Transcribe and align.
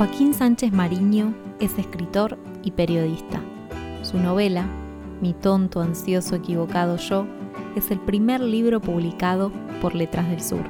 Joaquín 0.00 0.32
Sánchez 0.32 0.72
Mariño 0.72 1.34
es 1.60 1.78
escritor 1.78 2.38
y 2.62 2.70
periodista. 2.70 3.38
Su 4.00 4.16
novela, 4.16 4.64
Mi 5.20 5.34
tonto, 5.34 5.82
ansioso, 5.82 6.36
equivocado 6.36 6.96
yo, 6.96 7.26
es 7.76 7.90
el 7.90 8.00
primer 8.00 8.40
libro 8.40 8.80
publicado 8.80 9.52
por 9.82 9.94
Letras 9.94 10.30
del 10.30 10.40
Sur. 10.40 10.62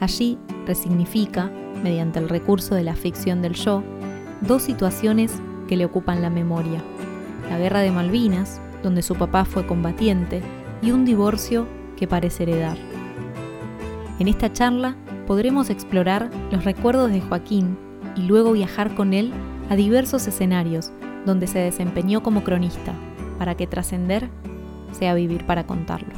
Allí 0.00 0.36
resignifica, 0.66 1.48
mediante 1.84 2.18
el 2.18 2.28
recurso 2.28 2.74
de 2.74 2.82
la 2.82 2.96
ficción 2.96 3.40
del 3.40 3.54
yo, 3.54 3.84
dos 4.40 4.62
situaciones 4.62 5.32
que 5.68 5.76
le 5.76 5.84
ocupan 5.84 6.20
la 6.20 6.30
memoria. 6.30 6.82
La 7.48 7.60
guerra 7.60 7.78
de 7.82 7.92
Malvinas, 7.92 8.60
donde 8.82 9.02
su 9.02 9.14
papá 9.14 9.44
fue 9.44 9.64
combatiente, 9.64 10.42
y 10.82 10.90
un 10.90 11.04
divorcio 11.04 11.68
que 11.96 12.08
parece 12.08 12.42
heredar. 12.42 12.76
En 14.18 14.26
esta 14.26 14.52
charla 14.52 14.96
podremos 15.28 15.70
explorar 15.70 16.32
los 16.50 16.64
recuerdos 16.64 17.12
de 17.12 17.20
Joaquín 17.20 17.85
y 18.16 18.22
luego 18.22 18.52
viajar 18.52 18.94
con 18.94 19.12
él 19.12 19.32
a 19.68 19.76
diversos 19.76 20.26
escenarios 20.26 20.90
donde 21.24 21.46
se 21.46 21.58
desempeñó 21.58 22.22
como 22.22 22.44
cronista, 22.44 22.94
para 23.38 23.56
que 23.56 23.66
trascender 23.66 24.28
sea 24.92 25.14
vivir 25.14 25.44
para 25.44 25.66
contarlo. 25.66 26.14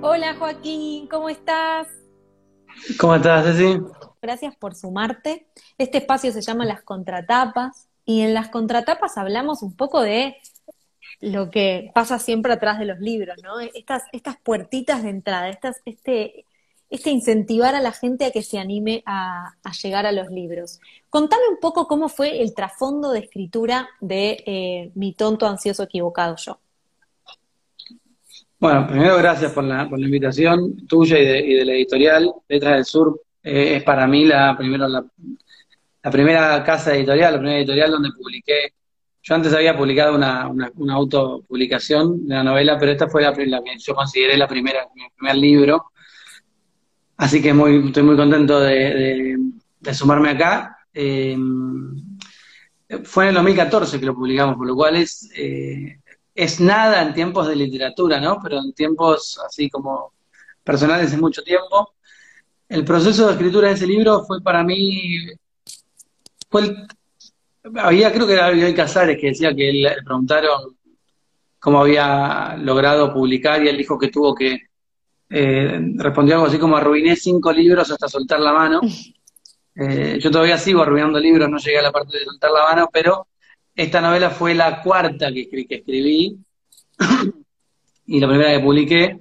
Hola 0.00 0.34
Joaquín, 0.38 1.06
¿cómo 1.06 1.28
estás? 1.28 1.88
¿Cómo 2.98 3.14
estás, 3.14 3.44
Ceci? 3.46 3.80
Gracias 4.20 4.56
por 4.56 4.74
sumarte. 4.74 5.46
Este 5.78 5.98
espacio 5.98 6.32
se 6.32 6.40
llama 6.40 6.64
Las 6.64 6.82
Contratapas 6.82 7.88
y 8.04 8.22
en 8.22 8.34
las 8.34 8.48
contratapas 8.48 9.16
hablamos 9.16 9.62
un 9.62 9.76
poco 9.76 10.02
de 10.02 10.36
lo 11.20 11.50
que 11.50 11.90
pasa 11.94 12.18
siempre 12.18 12.52
atrás 12.52 12.78
de 12.78 12.86
los 12.86 12.98
libros, 12.98 13.36
¿no? 13.42 13.60
Estas, 13.60 14.02
estas 14.12 14.36
puertitas 14.38 15.02
de 15.02 15.10
entrada, 15.10 15.48
estas, 15.48 15.80
este, 15.84 16.46
este 16.94 17.10
incentivar 17.10 17.74
a 17.74 17.80
la 17.80 17.90
gente 17.90 18.24
a 18.24 18.30
que 18.30 18.42
se 18.42 18.58
anime 18.58 19.02
a, 19.04 19.52
llegar 19.82 20.06
a 20.06 20.12
los 20.12 20.30
libros. 20.30 20.80
Contame 21.10 21.42
un 21.50 21.58
poco 21.60 21.88
cómo 21.88 22.08
fue 22.08 22.40
el 22.40 22.54
trasfondo 22.54 23.10
de 23.10 23.18
escritura 23.20 23.88
de 24.00 24.42
eh, 24.46 24.90
Mi 24.94 25.12
tonto 25.12 25.46
ansioso 25.46 25.82
equivocado 25.82 26.36
yo. 26.36 26.58
Bueno, 28.60 28.86
primero 28.86 29.18
gracias 29.18 29.52
por 29.52 29.64
la, 29.64 29.88
por 29.88 29.98
la 29.98 30.06
invitación 30.06 30.86
tuya 30.86 31.18
y 31.18 31.54
de, 31.54 31.64
la 31.64 31.72
editorial. 31.72 32.32
Letras 32.48 32.74
del 32.74 32.84
Sur 32.84 33.20
eh, 33.42 33.76
es 33.76 33.82
para 33.82 34.06
mí 34.06 34.24
la, 34.24 34.56
primero, 34.56 34.86
la, 34.86 35.04
primera 36.12 36.62
casa 36.62 36.94
editorial, 36.94 37.32
la 37.32 37.38
primera 37.38 37.58
editorial 37.58 37.90
donde 37.90 38.10
publiqué. 38.12 38.72
Yo 39.20 39.34
antes 39.34 39.52
había 39.52 39.76
publicado 39.76 40.14
una, 40.14 40.48
una, 40.48 40.94
autopublicación 40.94 42.28
de 42.28 42.34
una 42.34 42.44
novela, 42.44 42.78
pero 42.78 42.92
esta 42.92 43.08
fue 43.08 43.22
la, 43.22 43.30
la 43.30 43.62
que 43.62 43.78
yo 43.78 43.94
consideré 43.94 44.36
la 44.36 44.46
primera, 44.46 44.86
mi 44.94 45.02
primer 45.16 45.36
libro 45.36 45.86
Así 47.16 47.40
que 47.40 47.54
muy, 47.54 47.86
estoy 47.86 48.02
muy 48.02 48.16
contento 48.16 48.60
de, 48.60 49.38
sumarme 49.92 50.30
acá. 50.30 50.78
Eh, 50.92 51.36
fue 53.04 53.24
en 53.24 53.28
el 53.30 53.34
2014 53.36 53.98
que 53.98 54.06
lo 54.06 54.14
publicamos, 54.14 54.56
por 54.56 54.66
lo 54.66 54.74
cual 54.74 54.96
es, 54.96 55.30
eh, 55.36 56.00
es 56.34 56.60
nada 56.60 57.02
en 57.02 57.14
tiempos 57.14 57.48
de 57.48 57.56
literatura, 57.56 58.20
¿no? 58.20 58.38
Pero 58.42 58.58
en 58.58 58.72
tiempos 58.72 59.40
así 59.46 59.70
como 59.70 60.12
personales 60.62 61.12
es 61.12 61.20
mucho 61.20 61.42
tiempo. 61.42 61.94
El 62.68 62.84
proceso 62.84 63.26
de 63.26 63.32
escritura 63.32 63.68
de 63.68 63.74
ese 63.74 63.86
libro 63.86 64.24
fue 64.24 64.40
para 64.42 64.64
mí, 64.64 65.18
fue 66.48 66.74
había, 67.76 68.12
creo 68.12 68.26
que 68.26 68.34
era 68.34 68.50
Bioy 68.50 68.74
Casares 68.74 69.18
que 69.18 69.28
decía 69.28 69.54
que 69.54 69.72
le 69.72 70.02
preguntaron 70.02 70.76
cómo 71.58 71.80
había 71.80 72.56
logrado 72.58 73.12
publicar 73.12 73.62
y 73.62 73.68
él 73.68 73.78
dijo 73.78 73.98
que 73.98 74.08
tuvo 74.08 74.34
que 74.34 74.58
eh, 75.30 75.80
respondió 75.96 76.34
algo 76.36 76.46
así 76.46 76.58
como 76.58 76.76
arruiné 76.76 77.16
cinco 77.16 77.52
libros 77.52 77.90
hasta 77.90 78.08
soltar 78.08 78.40
la 78.40 78.52
mano. 78.52 78.80
Eh, 79.76 80.20
yo 80.20 80.30
todavía 80.30 80.56
sigo 80.56 80.82
arruinando 80.82 81.18
libros, 81.18 81.50
no 81.50 81.58
llegué 81.58 81.80
a 81.80 81.82
la 81.82 81.90
parte 81.90 82.16
de 82.16 82.24
soltar 82.24 82.52
la 82.52 82.62
mano, 82.62 82.88
pero 82.92 83.26
esta 83.74 84.00
novela 84.00 84.30
fue 84.30 84.54
la 84.54 84.80
cuarta 84.80 85.32
que, 85.32 85.48
que 85.48 85.74
escribí 85.74 86.38
y 88.06 88.20
la 88.20 88.28
primera 88.28 88.52
que 88.52 88.60
publiqué. 88.60 89.18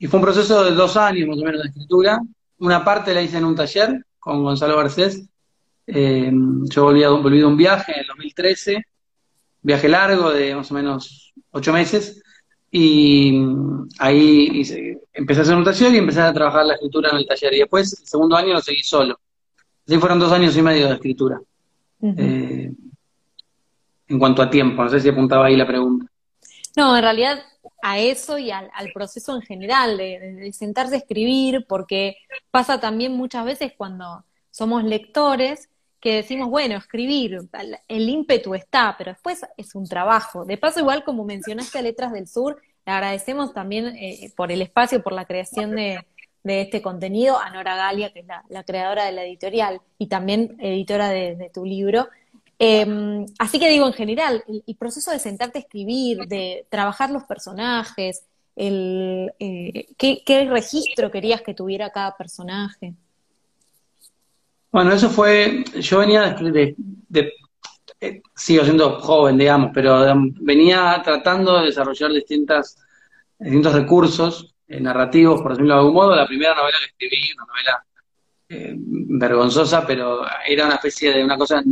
Y 0.00 0.08
fue 0.08 0.18
un 0.18 0.24
proceso 0.24 0.64
de 0.64 0.72
dos 0.72 0.96
años 0.96 1.28
más 1.28 1.38
o 1.38 1.44
menos 1.44 1.62
de 1.62 1.68
escritura. 1.68 2.20
Una 2.58 2.84
parte 2.84 3.14
la 3.14 3.22
hice 3.22 3.38
en 3.38 3.44
un 3.44 3.54
taller 3.54 4.04
con 4.18 4.42
Gonzalo 4.42 4.76
Garcés. 4.76 5.28
Eh, 5.86 6.32
yo 6.70 6.82
volví, 6.82 7.04
a, 7.04 7.10
volví 7.10 7.38
de 7.38 7.44
un 7.44 7.56
viaje 7.56 7.92
en 7.92 8.00
el 8.00 8.06
2013, 8.06 8.82
viaje 9.62 9.88
largo 9.88 10.32
de 10.32 10.56
más 10.56 10.70
o 10.70 10.74
menos 10.74 11.32
ocho 11.50 11.72
meses, 11.72 12.22
y 12.70 13.38
ahí 13.98 14.64
empecé 15.14 15.40
a 15.40 15.42
hacer 15.44 15.64
taller 15.64 15.94
y 15.94 15.98
empecé 15.98 16.20
a 16.20 16.32
trabajar 16.32 16.66
la 16.66 16.74
escritura 16.74 17.10
en 17.10 17.16
el 17.18 17.26
taller. 17.26 17.54
Y 17.54 17.58
después, 17.60 17.98
el 18.00 18.06
segundo 18.06 18.36
año 18.36 18.52
lo 18.52 18.60
seguí 18.60 18.82
solo. 18.82 19.18
Así 19.86 19.98
fueron 19.98 20.18
dos 20.18 20.32
años 20.32 20.56
y 20.56 20.62
medio 20.62 20.88
de 20.88 20.94
escritura. 20.94 21.40
Eh, 22.02 22.70
en 24.08 24.18
cuanto 24.18 24.42
a 24.42 24.50
tiempo, 24.50 24.82
no 24.82 24.90
sé 24.90 25.00
si 25.00 25.08
apuntaba 25.08 25.46
ahí 25.46 25.56
la 25.56 25.66
pregunta. 25.66 26.06
No, 26.76 26.96
en 26.96 27.02
realidad 27.02 27.42
a 27.82 27.98
eso 27.98 28.36
y 28.38 28.50
al, 28.50 28.70
proceso 28.92 29.34
en 29.34 29.42
general 29.42 29.96
de, 29.96 30.18
de, 30.18 30.52
sentarse 30.52 30.96
a 30.96 30.98
escribir, 30.98 31.64
porque 31.68 32.16
pasa 32.50 32.80
también 32.80 33.12
muchas 33.12 33.44
veces 33.44 33.72
cuando 33.76 34.24
somos 34.50 34.84
lectores 34.84 35.68
que 36.00 36.16
decimos, 36.16 36.50
bueno, 36.50 36.76
escribir, 36.76 37.38
el 37.88 38.08
ímpetu 38.08 38.54
está, 38.54 38.94
pero 38.98 39.12
después 39.12 39.40
es 39.56 39.74
un 39.74 39.88
trabajo. 39.88 40.44
De 40.44 40.58
paso, 40.58 40.80
igual 40.80 41.02
como 41.02 41.24
mencionaste 41.24 41.78
a 41.78 41.82
Letras 41.82 42.12
del 42.12 42.28
Sur, 42.28 42.60
le 42.86 42.92
agradecemos 42.92 43.52
también 43.52 43.86
eh, 43.96 44.32
por 44.36 44.52
el 44.52 44.62
espacio, 44.62 45.02
por 45.02 45.12
la 45.12 45.24
creación 45.24 45.74
de, 45.74 46.04
este 46.44 46.82
contenido 46.82 47.38
a 47.38 47.50
Nora 47.50 47.74
Galia, 47.76 48.12
que 48.12 48.20
es 48.20 48.26
la, 48.26 48.64
creadora 48.64 49.06
de 49.06 49.12
la 49.12 49.24
editorial 49.24 49.80
y 49.98 50.08
también 50.08 50.56
editora 50.60 51.08
de, 51.08 51.50
tu 51.54 51.64
libro. 51.64 52.08
Em, 52.58 53.24
así 53.38 53.58
que 53.58 53.70
digo, 53.70 53.86
en 53.86 53.94
general, 53.94 54.44
el, 54.46 54.76
proceso 54.76 55.10
de 55.10 55.18
sentarte 55.18 55.58
a 55.58 55.62
escribir, 55.62 56.26
de 56.28 56.66
trabajar 56.68 57.10
los 57.10 57.24
personajes, 57.24 58.24
el, 58.56 59.32
eh, 59.38 59.86
¿qué, 59.96 60.22
¿qué 60.24 60.44
registro 60.44 61.10
querías 61.10 61.40
que 61.40 61.54
tuviera 61.54 61.90
cada 61.90 62.16
personaje? 62.16 62.94
Bueno, 64.74 64.92
eso 64.92 65.08
fue, 65.08 65.64
yo 65.80 66.00
venía 66.00 66.34
de, 66.34 67.32
sigo 68.34 68.64
siendo 68.64 69.00
joven, 69.00 69.38
digamos, 69.38 69.70
pero 69.74 70.04
venía 70.40 71.00
tratando 71.04 71.58
de 71.58 71.66
desarrollar 71.66 72.12
distintas, 72.12 72.76
distintos 73.38 73.74
recursos 73.74 74.54
eh, 74.66 74.80
narrativos, 74.80 75.40
por 75.42 75.52
decirlo 75.52 75.74
de 75.74 75.80
algún 75.80 75.94
modo. 75.94 76.16
La 76.16 76.26
primera 76.26 76.54
novela 76.54 76.78
que 76.78 77.04
escribí, 77.04 77.32
una 77.36 77.46
novela 77.46 77.84
eh, 78.48 78.74
vergonzosa, 78.76 79.86
pero 79.86 80.22
era 80.46 80.66
una 80.66 80.76
especie 80.76 81.12
de 81.12 81.24
una 81.24 81.36
cosa, 81.36 81.62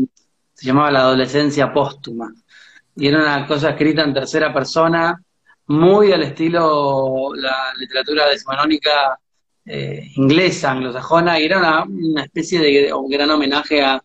se 0.53 0.67
llamaba 0.67 0.91
La 0.91 1.01
adolescencia 1.01 1.73
póstuma. 1.73 2.33
Y 2.95 3.09
era 3.09 3.21
una 3.21 3.47
cosa 3.47 3.71
escrita 3.71 4.03
en 4.03 4.15
tercera 4.15 4.53
persona, 4.53 5.21
muy 5.67 6.13
al 6.13 6.23
estilo 6.23 7.35
la 7.35 7.73
literatura 7.79 8.29
decimonónica 8.29 9.19
eh, 9.65 10.11
inglesa, 10.17 10.73
anglosajona, 10.73 11.41
y 11.41 11.45
era 11.45 11.85
una, 11.85 12.25
especie 12.25 12.61
de 12.61 12.93
un 12.93 13.09
gran 13.09 13.31
homenaje 13.31 13.83
a, 13.83 14.03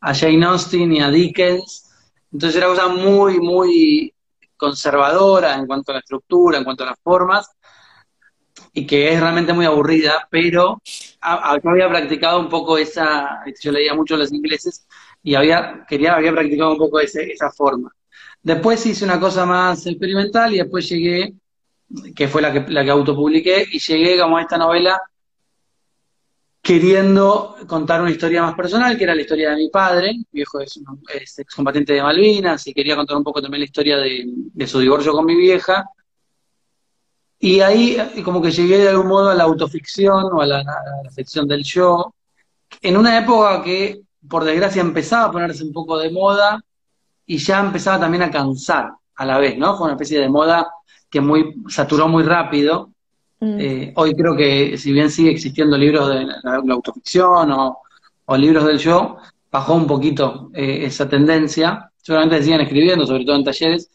Jane 0.00 0.44
Austen 0.46 0.92
y 0.92 1.00
a 1.00 1.10
Dickens. 1.10 1.90
Entonces 2.32 2.56
era 2.56 2.70
una 2.70 2.82
cosa 2.82 2.94
muy, 2.94 3.40
muy 3.40 4.14
conservadora 4.56 5.54
en 5.54 5.66
cuanto 5.66 5.90
a 5.90 5.94
la 5.94 6.00
estructura, 6.00 6.58
en 6.58 6.64
cuanto 6.64 6.84
a 6.84 6.88
las 6.88 6.98
formas, 7.02 7.50
y 8.72 8.86
que 8.86 9.12
es 9.12 9.20
realmente 9.20 9.52
muy 9.52 9.64
aburrida, 9.64 10.28
pero 10.30 10.80
había 11.20 11.88
practicado 11.88 12.38
un 12.40 12.48
poco 12.48 12.76
esa, 12.78 13.42
yo 13.60 13.72
leía 13.72 13.94
mucho 13.94 14.14
a 14.14 14.18
los 14.18 14.32
ingleses, 14.32 14.86
y 15.22 15.34
había, 15.34 15.84
quería, 15.88 16.14
había 16.14 16.32
practicado 16.32 16.72
un 16.72 16.78
poco 16.78 17.00
esa 17.00 17.50
forma. 17.50 17.90
Después 18.42 18.84
hice 18.86 19.04
una 19.04 19.18
cosa 19.18 19.44
más 19.44 19.86
experimental 19.86 20.54
y 20.54 20.58
después 20.58 20.88
llegué 20.88 21.34
que 22.14 22.28
fue 22.28 22.40
la 22.40 22.52
que, 22.52 22.70
la 22.72 22.84
que 22.84 22.90
autopubliqué, 22.90 23.66
y 23.72 23.78
llegué 23.78 24.18
como 24.18 24.36
a 24.36 24.42
esta 24.42 24.56
novela 24.56 25.00
queriendo 26.62 27.56
contar 27.66 28.02
una 28.02 28.10
historia 28.10 28.42
más 28.42 28.54
personal, 28.54 28.96
que 28.96 29.04
era 29.04 29.14
la 29.14 29.22
historia 29.22 29.50
de 29.50 29.56
mi 29.56 29.68
padre, 29.70 30.12
mi 30.12 30.24
viejo 30.32 30.60
es, 30.60 30.78
excombatiente 31.38 31.94
de 31.94 32.02
Malvinas, 32.02 32.66
y 32.66 32.74
quería 32.74 32.96
contar 32.96 33.16
un 33.16 33.24
poco 33.24 33.40
también 33.40 33.60
la 33.60 33.64
historia 33.64 33.96
de, 33.96 34.66
su 34.66 34.78
divorcio 34.78 35.12
con 35.12 35.24
mi 35.24 35.36
vieja. 35.36 35.88
Y 37.38 37.60
ahí 37.60 37.96
como 38.22 38.42
que 38.42 38.50
llegué 38.50 38.78
de 38.78 38.90
algún 38.90 39.08
modo 39.08 39.30
a 39.30 39.34
la 39.34 39.44
autoficción 39.44 40.26
o 40.32 40.42
a 40.42 40.46
la, 40.46 40.58
a 40.58 41.04
la 41.04 41.10
ficción 41.10 41.48
del 41.48 41.64
yo, 41.64 42.14
en 42.82 42.96
una 42.96 43.18
época 43.18 43.62
que, 43.62 44.02
por 44.28 44.44
desgracia, 44.44 44.82
empezaba 44.82 45.26
a 45.26 45.32
ponerse 45.32 45.64
un 45.64 45.72
poco 45.72 45.98
de 45.98 46.10
moda 46.10 46.62
y 47.26 47.38
ya 47.38 47.60
empezaba 47.60 48.00
también 48.00 48.22
a 48.22 48.30
cansar 48.30 48.92
a 49.14 49.24
la 49.24 49.38
vez, 49.38 49.56
¿no? 49.58 49.76
Fue 49.76 49.84
una 49.84 49.94
especie 49.94 50.20
de 50.20 50.28
moda 50.28 50.70
que 51.08 51.20
muy 51.20 51.54
saturó 51.68 52.08
muy 52.08 52.22
rápido. 52.22 52.90
Mm. 53.40 53.58
Eh, 53.58 53.92
hoy 53.96 54.14
creo 54.14 54.36
que, 54.36 54.76
si 54.76 54.92
bien 54.92 55.10
sigue 55.10 55.30
existiendo 55.30 55.76
libros 55.76 56.08
de 56.08 56.26
la, 56.42 56.56
autoficción 56.56 57.50
o, 57.52 57.82
libros 58.36 58.64
del 58.64 58.78
yo, 58.78 59.16
bajó 59.50 59.74
un 59.74 59.86
poquito 59.86 60.50
eh, 60.54 60.84
esa 60.84 61.08
tendencia. 61.08 61.90
Seguramente 61.96 62.42
siguen 62.42 62.60
escribiendo, 62.60 63.06
sobre 63.06 63.24
todo 63.24 63.36
en 63.36 63.44
talleres, 63.44 63.90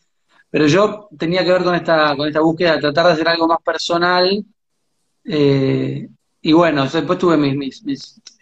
pero 0.50 0.68
yo 0.68 1.08
tenía 1.18 1.44
que 1.44 1.52
ver 1.52 1.64
con 1.64 1.76
esta, 1.76 2.16
con 2.16 2.28
esta 2.28 2.42
búsqueda 2.42 2.80
tratar 2.80 3.08
de 3.08 3.14
hacer 3.14 3.28
algo 3.28 3.48
más 3.48 3.60
personal. 3.64 4.44
eh, 5.26 6.10
y 6.42 6.54
bueno, 6.54 6.88
después 6.88 7.18
tuve 7.18 7.38
mis, 7.38 7.84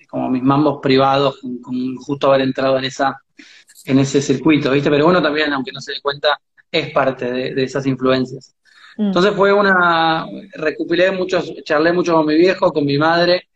como 0.10 0.30
mis 0.30 0.44
mambos 0.44 0.80
privados 0.82 1.40
con, 1.62 1.96
justo 1.98 2.28
haber 2.28 2.42
entrado 2.42 2.78
en 2.78 2.86
esa, 2.86 3.22
en 3.86 4.00
ese 4.00 4.22
circuito, 4.22 4.72
¿viste? 4.72 4.90
Pero 4.90 5.08
uno 5.08 5.22
también, 5.22 5.54
aunque 5.54 5.72
no 5.72 5.80
se 5.80 5.94
dé 5.94 6.02
cuenta, 6.02 6.40
es 6.70 6.92
parte 6.92 7.32
de 7.32 7.64
esas 7.64 7.86
influencias. 7.86 8.56
Mm. 8.98 9.08
Entonces 9.08 9.34
fue 9.34 9.54
una, 9.54 10.26
recopilé 10.54 11.12
muchos, 11.12 11.54
charlé 11.64 11.94
mucho 11.94 12.14
con 12.14 12.26
mi 12.26 12.36
viejo, 12.36 12.72
con 12.72 12.86
mi 12.86 12.98
madre, 12.98 13.48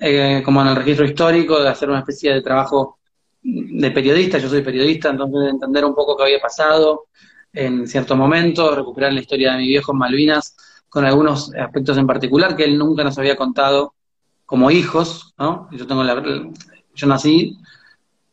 eh, 0.00 0.42
como 0.44 0.62
en 0.62 0.68
el 0.68 0.76
registro 0.76 1.04
histórico, 1.04 1.62
de 1.62 1.68
hacer 1.68 1.88
una 1.90 2.00
especie 2.00 2.32
de 2.32 2.42
trabajo 2.42 2.98
de 3.42 3.90
periodista, 3.90 4.38
yo 4.38 4.48
soy 4.48 4.62
periodista, 4.62 5.10
entonces 5.10 5.40
de 5.40 5.50
entender 5.50 5.84
un 5.84 5.94
poco 5.94 6.16
qué 6.16 6.24
había 6.24 6.40
pasado 6.40 7.06
en 7.52 7.86
ciertos 7.86 8.16
momentos, 8.16 8.76
recuperar 8.76 9.12
la 9.12 9.20
historia 9.20 9.52
de 9.52 9.58
mi 9.58 9.68
viejo 9.68 9.92
en 9.92 9.98
Malvinas, 9.98 10.56
con 10.88 11.04
algunos 11.04 11.54
aspectos 11.54 11.96
en 11.98 12.06
particular 12.06 12.56
que 12.56 12.64
él 12.64 12.76
nunca 12.78 13.04
nos 13.04 13.18
había 13.18 13.36
contado 13.36 13.94
como 14.44 14.70
hijos, 14.70 15.34
¿no? 15.38 15.68
Yo 15.72 15.86
tengo 15.86 16.02
la, 16.02 16.22
yo 16.94 17.06
nací 17.06 17.56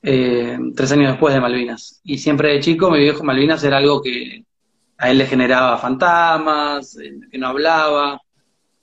eh, 0.02 0.58
tres 0.76 0.92
años 0.92 1.12
después 1.12 1.34
de 1.34 1.42
Malvinas, 1.42 2.02
y 2.04 2.18
siempre 2.18 2.54
de 2.54 2.60
chico 2.60 2.92
mi 2.92 3.00
viejo 3.00 3.24
Malvinas 3.24 3.64
era 3.64 3.78
algo 3.78 4.02
que 4.02 4.44
a 4.98 5.10
él 5.10 5.18
le 5.18 5.28
generaba 5.28 5.78
fantasmas, 5.78 6.98
que 7.32 7.38
no 7.38 7.48
hablaba, 7.48 8.20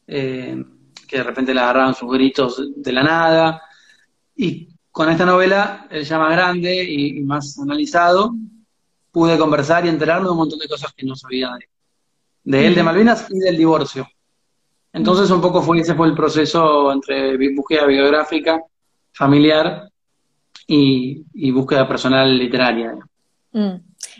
eh, 0.06 0.64
que 1.08 1.16
de 1.18 1.22
repente 1.22 1.52
le 1.54 1.60
agarraban 1.60 1.94
sus 1.94 2.10
gritos 2.12 2.62
de 2.76 2.92
la 2.92 3.02
nada. 3.02 3.62
Y 4.36 4.68
con 4.90 5.10
esta 5.10 5.26
novela, 5.26 5.86
el 5.90 6.04
ya 6.04 6.18
más 6.18 6.32
grande 6.32 6.84
y, 6.84 7.18
y 7.18 7.22
más 7.22 7.58
analizado, 7.58 8.32
pude 9.10 9.38
conversar 9.38 9.86
y 9.86 9.88
enterarme 9.88 10.26
de 10.26 10.32
un 10.32 10.38
montón 10.38 10.58
de 10.58 10.68
cosas 10.68 10.92
que 10.92 11.06
no 11.06 11.14
sabía 11.14 11.52
de, 11.58 11.68
de 12.44 12.66
él, 12.66 12.74
de 12.74 12.82
Malvinas 12.82 13.26
y 13.30 13.38
del 13.38 13.56
divorcio. 13.56 14.06
Entonces 14.92 15.30
un 15.30 15.40
poco 15.40 15.62
fue, 15.62 15.80
ese 15.80 15.94
fue 15.94 16.06
el 16.06 16.14
proceso 16.14 16.92
entre 16.92 17.36
búsqueda 17.54 17.86
biográfica, 17.86 18.60
familiar 19.12 19.88
y, 20.66 21.24
y 21.32 21.50
búsqueda 21.50 21.86
personal 21.88 22.36
literaria. 22.36 22.96
Mm. 23.52 23.74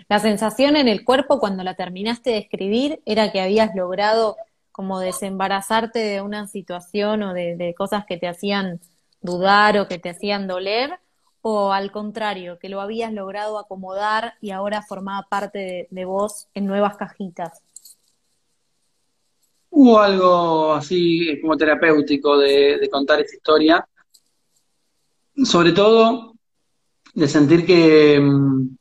La 0.09 0.19
sensación 0.19 0.77
en 0.77 0.89
el 0.89 1.05
cuerpo 1.05 1.39
cuando 1.39 1.63
la 1.63 1.75
terminaste 1.75 2.31
de 2.31 2.39
escribir 2.39 3.01
era 3.07 3.33
que 3.33 3.41
habías 3.41 3.75
logrado 3.75 4.37
como 4.71 4.99
desembarazarte 5.01 6.01
de 6.01 6.21
una 6.21 6.47
situación 6.47 7.23
o 7.23 7.33
de, 7.33 7.75
cosas 7.77 8.05
que 8.07 8.19
te 8.19 8.29
hacían 8.29 8.81
dudar 9.23 9.79
o 9.79 9.89
que 9.89 9.99
te 9.99 10.11
hacían 10.11 10.47
doler, 10.47 10.99
o 11.41 11.73
al 11.73 11.93
contrario, 11.93 12.59
que 12.59 12.69
lo 12.69 12.81
habías 12.81 13.13
logrado 13.13 13.59
acomodar 13.59 14.35
y 14.41 14.51
ahora 14.51 14.83
formaba 14.83 15.27
parte 15.29 15.89
de, 15.91 16.05
vos 16.05 16.49
en 16.55 16.67
nuevas 16.67 16.97
cajitas. 16.97 17.63
Hubo 19.71 20.01
algo 20.01 20.75
así 20.75 21.41
como 21.41 21.57
terapéutico 21.57 22.37
de, 22.39 22.79
de 22.79 22.91
contar 22.91 23.21
esa 23.21 23.37
historia, 23.37 23.89
sobre 25.45 25.73
todo 25.73 26.35
de 27.15 27.29
sentir 27.29 27.65
que 27.65 28.21
mm, 28.21 28.77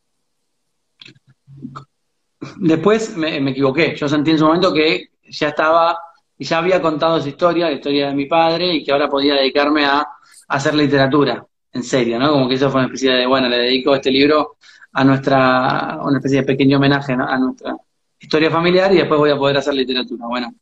después 2.57 3.15
me, 3.17 3.37
equivoqué. 3.49 3.95
Yo 3.95 4.07
sentí 4.07 4.31
en 4.31 4.39
su 4.39 4.45
momento 4.45 4.73
que 4.73 5.09
ya 5.29 5.49
estaba 5.49 5.97
y 6.37 6.45
ya 6.45 6.57
había 6.57 6.81
contado 6.81 7.17
esa 7.17 7.29
historia, 7.29 7.67
la 7.67 7.73
historia 7.73 8.07
de 8.07 8.15
mi 8.15 8.25
padre, 8.25 8.73
y 8.75 8.83
que 8.83 8.91
ahora 8.91 9.07
podía 9.07 9.35
dedicarme 9.35 9.85
a, 9.85 10.05
hacer 10.47 10.75
literatura, 10.75 11.45
en 11.71 11.83
serio, 11.83 12.19
¿no? 12.19 12.31
Como 12.31 12.47
que 12.47 12.55
eso 12.55 12.69
fue 12.69 12.81
una 12.81 12.87
especie 12.87 13.11
de, 13.11 13.25
bueno, 13.25 13.47
le 13.47 13.57
dedico 13.57 13.95
este 13.95 14.11
libro 14.11 14.57
a 14.91 15.03
nuestra, 15.03 15.97
una 16.03 16.17
especie 16.17 16.41
de 16.41 16.45
pequeño 16.45 16.77
homenaje 16.77 17.13
a 17.13 17.37
nuestra 17.39 17.75
historia 18.19 18.51
familiar 18.51 18.91
y 18.93 18.97
después 18.97 19.19
voy 19.19 19.31
a 19.31 19.37
poder 19.37 19.57
hacer 19.57 19.73
literatura. 19.73 20.27
Bueno, 20.27 20.53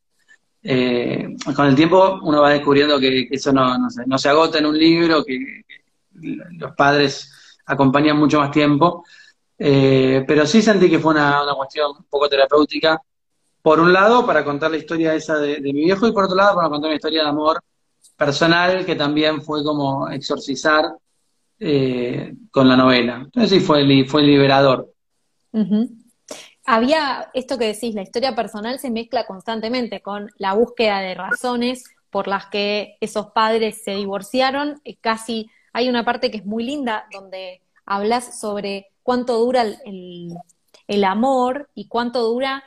eh, 0.63 1.35
con 1.55 1.67
el 1.67 1.75
tiempo 1.75 2.19
uno 2.23 2.41
va 2.41 2.51
descubriendo 2.51 2.99
que, 2.99 3.27
eso 3.31 3.51
no, 3.51 3.89
se, 3.89 4.05
no 4.05 4.17
se 4.17 4.29
agota 4.29 4.59
en 4.59 4.67
un 4.67 4.77
libro, 4.77 5.25
que 5.25 5.63
los 6.13 6.71
padres 6.75 7.57
acompañan 7.65 8.17
mucho 8.17 8.39
más 8.39 8.51
tiempo, 8.51 9.03
eh, 9.63 10.23
pero 10.25 10.47
sí 10.47 10.59
sentí 10.61 10.89
que 10.89 10.97
fue 10.97 11.13
una, 11.13 11.43
una 11.43 11.53
cuestión 11.53 11.91
un 11.97 12.05
poco 12.05 12.27
terapéutica, 12.27 12.99
por 13.61 13.79
un 13.79 13.93
lado 13.93 14.25
para 14.25 14.43
contar 14.43 14.71
la 14.71 14.77
historia 14.77 15.13
esa 15.13 15.37
de, 15.37 15.61
mi 15.61 15.71
viejo 15.73 16.07
y 16.07 16.11
por 16.11 16.23
otro 16.23 16.35
lado 16.35 16.55
para 16.55 16.67
contar 16.69 16.87
una 16.87 16.95
historia 16.95 17.21
de 17.21 17.29
amor 17.29 17.61
personal 18.17 18.83
que 18.85 18.95
también 18.95 19.43
fue 19.43 19.63
como 19.63 20.09
exorcizar 20.09 20.85
eh, 21.59 22.33
con 22.49 22.67
la 22.67 22.75
novela. 22.75 23.21
Entonces 23.23 23.51
sí 23.51 23.59
fue, 23.59 23.83
li- 23.83 24.05
fue 24.05 24.23
liberador. 24.23 24.91
Había 26.65 27.29
esto 27.33 27.57
que 27.59 27.65
decís, 27.65 27.93
la 27.93 28.01
historia 28.01 28.35
personal 28.35 28.79
se 28.79 28.89
mezcla 28.89 29.27
constantemente 29.27 30.01
con 30.01 30.31
la 30.37 30.53
búsqueda 30.53 31.01
de 31.01 31.13
razones 31.13 31.83
por 32.09 32.27
las 32.27 32.47
que 32.47 32.97
esos 32.99 33.27
padres 33.27 33.83
se 33.83 33.91
divorciaron. 33.91 34.81
Eh, 34.85 34.97
Casi 34.99 35.49
hay 35.73 35.87
una 35.87 36.03
parte 36.03 36.31
que 36.31 36.37
es 36.37 36.45
muy 36.45 36.63
linda 36.63 37.05
donde 37.11 37.61
hablas 37.85 38.39
sobre 38.39 38.90
cuánto 39.11 39.39
dura 39.39 39.65
el, 40.87 41.03
amor 41.03 41.69
y 41.75 41.89
cuánto 41.89 42.23
dura 42.23 42.63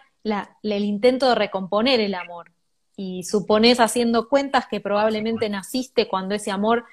el 0.63 0.85
intento 0.85 1.31
de 1.31 1.35
recomponer 1.35 2.01
el 2.01 2.15
amor. 2.15 2.53
Y 2.99 3.23
supones 3.23 3.81
haciendo 3.81 4.29
cuentas 4.29 4.67
que 4.67 4.79
probablemente 4.79 5.49
naciste 5.49 6.07
cuando 6.07 6.35
ese 6.35 6.51
amor 6.51 6.85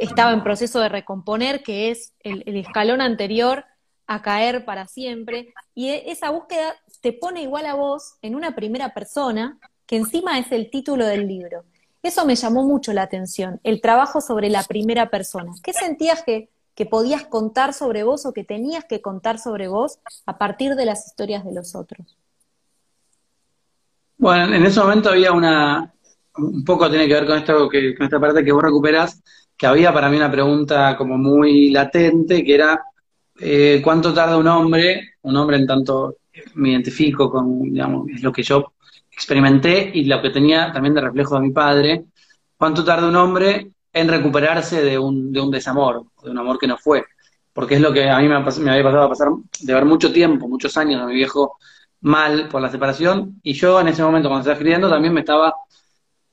estaba 0.00 0.32
en 0.32 0.42
proceso 0.42 0.80
de 0.80 0.90
recomponer, 0.90 1.62
que 1.62 1.90
es 1.90 2.12
el, 2.20 2.42
el 2.44 2.58
escalón 2.58 3.00
anterior 3.00 3.64
a 4.06 4.20
caer 4.20 4.66
para 4.66 4.86
siempre. 4.86 5.54
Y 5.74 5.88
e- 5.88 6.10
esa 6.10 6.28
búsqueda 6.28 6.74
te 7.00 7.14
pone 7.14 7.40
igual 7.40 7.64
a 7.64 7.74
vos 7.76 8.16
en 8.20 8.34
una 8.34 8.54
primera 8.54 8.92
persona, 8.92 9.58
que 9.86 9.96
encima 9.96 10.38
es 10.38 10.52
el 10.52 10.68
título 10.68 11.06
del 11.06 11.26
libro. 11.26 11.64
Eso 12.02 12.26
me 12.26 12.36
llamó 12.36 12.64
mucho 12.64 12.92
la 12.92 13.00
atención, 13.00 13.60
el 13.64 13.80
trabajo 13.80 14.20
sobre 14.20 14.50
la 14.50 14.62
primera 14.62 15.08
persona. 15.08 15.52
¿Qué 15.62 15.72
sentías 15.72 16.22
que, 16.22 16.50
que 16.80 16.86
podías 16.86 17.26
contar 17.26 17.74
sobre 17.74 18.04
vos 18.04 18.24
o 18.24 18.32
que 18.32 18.42
tenías 18.42 18.86
que 18.86 19.02
contar 19.02 19.38
sobre 19.38 19.68
vos 19.68 19.98
a 20.24 20.38
partir 20.38 20.76
de 20.76 20.86
las 20.86 21.06
historias 21.06 21.44
de 21.44 21.52
los 21.52 21.74
otros? 21.74 22.16
Bueno, 24.16 24.54
en 24.54 24.64
ese 24.64 24.80
momento 24.80 25.10
había 25.10 25.30
una, 25.32 25.92
un 26.38 26.64
poco 26.64 26.88
tiene 26.88 27.06
que 27.06 27.12
ver 27.12 27.26
con 27.26 27.36
esto, 27.36 27.68
que, 27.68 27.94
con 27.94 28.04
esta 28.06 28.18
parte 28.18 28.42
que 28.42 28.50
vos 28.50 28.62
recuperás, 28.62 29.22
que 29.58 29.66
había 29.66 29.92
para 29.92 30.08
mí 30.08 30.16
una 30.16 30.30
pregunta 30.30 30.96
como 30.96 31.18
muy 31.18 31.68
latente, 31.68 32.42
que 32.42 32.54
era 32.54 32.82
eh, 33.38 33.82
¿cuánto 33.84 34.14
tarda 34.14 34.38
un 34.38 34.48
hombre, 34.48 35.16
un 35.20 35.36
hombre 35.36 35.58
en 35.58 35.66
tanto 35.66 36.16
me 36.54 36.70
identifico 36.70 37.30
con, 37.30 37.60
digamos, 37.60 38.08
es 38.08 38.22
lo 38.22 38.32
que 38.32 38.42
yo 38.42 38.72
experimenté 39.12 39.90
y 39.92 40.04
lo 40.04 40.22
que 40.22 40.30
tenía 40.30 40.72
también 40.72 40.94
de 40.94 41.02
reflejo 41.02 41.34
de 41.34 41.42
mi 41.42 41.50
padre, 41.50 42.06
cuánto 42.56 42.82
tarda 42.82 43.06
un 43.06 43.16
hombre 43.16 43.70
en 43.92 44.08
recuperarse 44.08 44.82
de 44.82 44.98
un, 44.98 45.32
de 45.32 45.40
un 45.40 45.50
desamor, 45.50 46.04
de 46.22 46.30
un 46.30 46.38
amor 46.38 46.58
que 46.58 46.66
no 46.66 46.76
fue? 46.78 47.04
Porque 47.52 47.74
es 47.76 47.80
lo 47.80 47.92
que 47.92 48.08
a 48.08 48.18
mí 48.18 48.28
me, 48.28 48.38
me 48.40 48.70
había 48.70 48.84
pasado 48.84 49.04
a 49.04 49.08
pasar 49.08 49.28
de 49.60 49.74
ver 49.74 49.84
mucho 49.84 50.12
tiempo, 50.12 50.48
muchos 50.48 50.76
años 50.76 51.02
a 51.02 51.06
mi 51.06 51.14
viejo 51.14 51.56
mal 52.02 52.48
por 52.48 52.62
la 52.62 52.70
separación 52.70 53.40
y 53.42 53.52
yo 53.52 53.80
en 53.80 53.88
ese 53.88 54.02
momento 54.02 54.28
cuando 54.28 54.40
estaba 54.42 54.54
escribiendo 54.54 54.88
también 54.88 55.12
me 55.12 55.20
estaba 55.20 55.54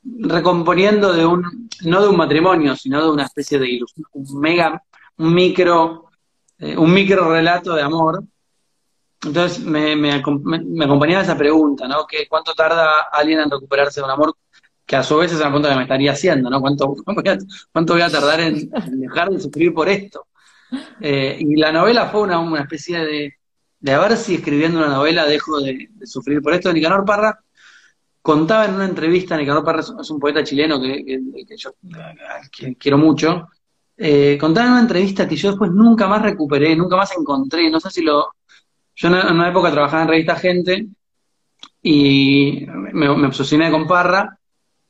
recomponiendo 0.03 1.13
de 1.13 1.25
un, 1.25 1.69
no 1.83 2.01
de 2.01 2.07
un 2.07 2.15
matrimonio, 2.17 2.75
sino 2.75 3.03
de 3.03 3.09
una 3.11 3.23
especie 3.25 3.59
de 3.59 3.69
ilusión, 3.69 4.05
un 4.13 4.39
mega, 4.39 4.81
un 5.17 5.33
micro, 5.33 6.05
eh, 6.59 6.77
un 6.77 6.93
micro 6.93 7.29
relato 7.31 7.73
de 7.73 7.81
amor. 7.81 8.23
Entonces 9.25 9.59
me, 9.65 9.95
me, 9.95 10.21
me- 10.21 10.85
acompañaba 10.85 11.23
esa 11.23 11.37
pregunta, 11.37 11.87
¿no? 11.87 12.05
Que 12.05 12.27
¿Cuánto 12.27 12.53
tarda 12.53 13.07
alguien 13.11 13.39
en 13.39 13.49
recuperarse 13.51 13.99
de 13.99 14.05
un 14.05 14.11
amor 14.11 14.35
que 14.87 14.95
a 14.95 15.03
su 15.03 15.17
vez 15.17 15.31
es 15.31 15.37
una 15.37 15.47
pregunta 15.47 15.69
que 15.69 15.75
me 15.75 15.81
estaría 15.81 16.13
haciendo, 16.13 16.49
¿no? 16.49 16.61
¿Cuánto, 16.61 16.95
cuánto 17.73 17.93
voy 17.93 18.01
a, 18.01 18.09
tardar 18.09 18.39
en, 18.39 18.69
dejar 18.93 19.29
de 19.29 19.39
sufrir 19.39 19.73
por 19.73 19.89
esto? 19.89 20.27
Eh, 21.01 21.37
y 21.39 21.57
la 21.57 21.73
novela 21.73 22.07
fue 22.07 22.21
una, 22.21 22.39
una 22.39 22.61
especie 22.61 22.99
de, 22.99 23.33
de 23.81 23.91
a 23.91 23.99
ver 23.99 24.15
si 24.15 24.35
escribiendo 24.35 24.79
una 24.79 24.87
novela 24.87 25.25
dejo 25.25 25.59
de, 25.59 25.89
sufrir 26.05 26.41
por 26.41 26.53
esto. 26.53 26.71
Nicanor 26.71 27.03
Parra 27.03 27.37
contaba 28.21 28.65
en 28.65 28.75
una 28.75 28.85
entrevista, 28.85 29.35
Nicanor 29.35 29.65
Parra 29.65 29.81
es, 29.81 30.09
un 30.09 30.19
poeta 30.21 30.41
chileno 30.41 30.81
que, 30.81 31.03
que- 31.05 31.57
yo 31.57 31.71
quiero 32.79 32.97
mucho, 32.97 33.49
eh, 33.97 34.37
contaba 34.39 34.67
en 34.67 34.71
una 34.73 34.81
entrevista 34.81 35.27
que 35.27 35.35
yo 35.35 35.49
después 35.49 35.71
nunca 35.71 36.07
más 36.07 36.21
recuperé, 36.21 36.75
nunca 36.77 36.95
más 36.95 37.11
encontré, 37.17 37.69
no 37.69 37.81
sé 37.81 37.89
si 37.91 38.03
lo... 38.03 38.29
Yo 38.95 39.09
en 39.09 39.35
una 39.35 39.49
época 39.49 39.69
trabajaba 39.69 40.03
en 40.03 40.07
Revista 40.07 40.35
Gente 40.37 40.87
y 41.81 42.65
me, 42.67 43.15
me 43.15 43.27
obsesioné 43.27 43.69
con 43.69 43.85
Parra 43.85 44.37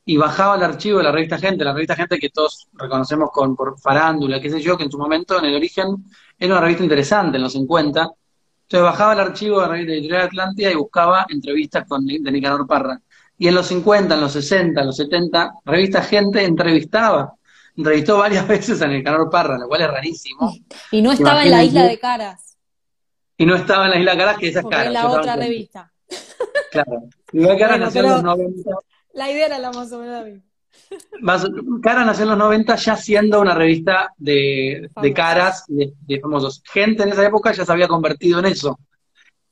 y 0.10 0.16
bajaba 0.16 0.56
el 0.56 0.64
archivo 0.64 1.00
de 1.00 1.04
la 1.04 1.12
revista 1.12 1.38
Gente, 1.38 1.66
la 1.66 1.74
revista 1.74 1.94
Gente 1.94 2.18
que 2.18 2.30
todos 2.30 2.70
reconocemos 2.72 3.30
con, 3.30 3.58
por 3.58 3.78
farándula, 3.78 4.40
qué 4.40 4.50
sé 4.50 4.62
yo, 4.62 4.78
que 4.78 4.86
en 4.86 4.90
su 4.90 4.98
momento, 4.98 5.38
en 5.38 5.44
el 5.44 5.56
origen, 5.56 6.06
era 6.40 6.54
una 6.54 6.62
revista 6.62 6.82
interesante 6.82 7.36
en 7.36 7.44
los 7.44 7.52
50. 7.52 8.00
Entonces 8.00 8.84
bajaba 8.84 9.14
el 9.14 9.20
archivo 9.20 9.60
de 9.60 9.66
la 9.66 9.72
revista 9.74 9.94
Editorial 9.94 10.28
Atlántida 10.28 10.72
y 10.72 10.76
buscaba 10.76 11.26
entrevistas 11.28 11.86
con, 11.90 12.06
de 12.06 12.32
Nicanor 12.32 12.66
Parra. 12.66 13.02
Y 13.38 13.50
en 13.50 13.56
los 13.56 13.68
50, 13.68 14.16
en 14.16 14.22
los 14.22 14.32
60, 14.32 14.80
en 14.80 14.88
los 14.88 14.96
70, 14.96 15.54
revista 15.66 16.02
Gente 16.02 16.42
entrevistaba. 16.42 17.34
Entrevistó 17.76 18.18
varias 18.18 18.48
veces 18.48 18.82
a 18.82 18.88
Nicanor 18.88 19.30
Parra, 19.30 19.58
lo 19.58 19.68
cual 19.68 19.82
es 19.82 19.88
rarísimo. 19.90 20.56
Y 20.90 21.02
no 21.02 21.12
estaba 21.12 21.44
en 21.44 21.52
la 21.52 21.66
isla 21.66 21.84
de 21.84 22.00
Caras. 22.00 22.58
Y 23.36 23.46
no 23.46 23.56
estaba 23.56 23.86
en 23.86 23.92
la 23.92 24.00
isla 24.00 24.12
de 24.14 24.18
Caras, 24.18 24.38
que 24.38 24.48
esa 24.48 24.60
es 24.62 24.66
Caras. 24.68 24.88
en 24.88 24.94
la 24.94 25.10
otra 25.10 25.36
revista. 25.36 25.92
Claro. 26.72 27.04
Y 27.32 27.46
Caras 27.58 27.80
nació 27.80 28.02
en 28.02 28.10
los 28.10 28.24
90. 28.24 28.72
La 29.18 29.32
idea 29.32 29.48
era 29.48 29.58
la 29.58 29.72
más 29.72 29.92
o 29.92 30.00
menos 30.00 30.44
Cara 31.82 32.06
nació 32.06 32.24
en 32.24 32.30
los 32.30 32.38
90 32.38 32.76
ya 32.76 32.96
siendo 32.96 33.42
una 33.42 33.56
revista 33.56 34.14
de, 34.16 34.92
caras, 35.16 35.64
de, 35.68 35.94
de, 36.02 36.20
famosos. 36.20 36.62
Gente 36.64 37.02
en 37.02 37.10
esa 37.10 37.26
época 37.26 37.52
ya 37.52 37.66
se 37.66 37.72
había 37.72 37.88
convertido 37.88 38.38
en 38.38 38.46
eso. 38.46 38.80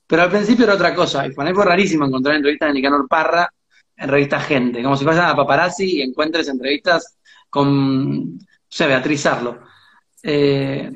Pero 0.05 0.21
al 0.21 0.29
principio 0.29 0.65
era 0.65 0.75
otra 0.75 0.93
cosa. 0.93 1.25
Y 1.25 1.33
para 1.33 1.49
mí 1.49 1.55
fue 1.55 1.65
rarísimo 1.65 2.05
encontrar 2.05 2.35
entrevistas 2.35 2.69
de 2.69 2.73
Nicanor 2.75 3.07
Parra 3.07 3.51
en 3.97 4.07
revista 4.07 4.39
Gente. 4.39 4.83
Como 4.83 4.97
si 4.97 5.03
vayas 5.03 5.31
a 5.31 5.35
Paparazzi 5.35 5.97
y 5.97 6.01
encuentres 6.03 6.47
entrevistas 6.47 7.17
con, 7.49 8.35
no 8.35 8.45
sé, 8.69 8.85
Beatriz 8.85 9.25
Arlo. 9.25 9.61
Eh, 10.21 10.91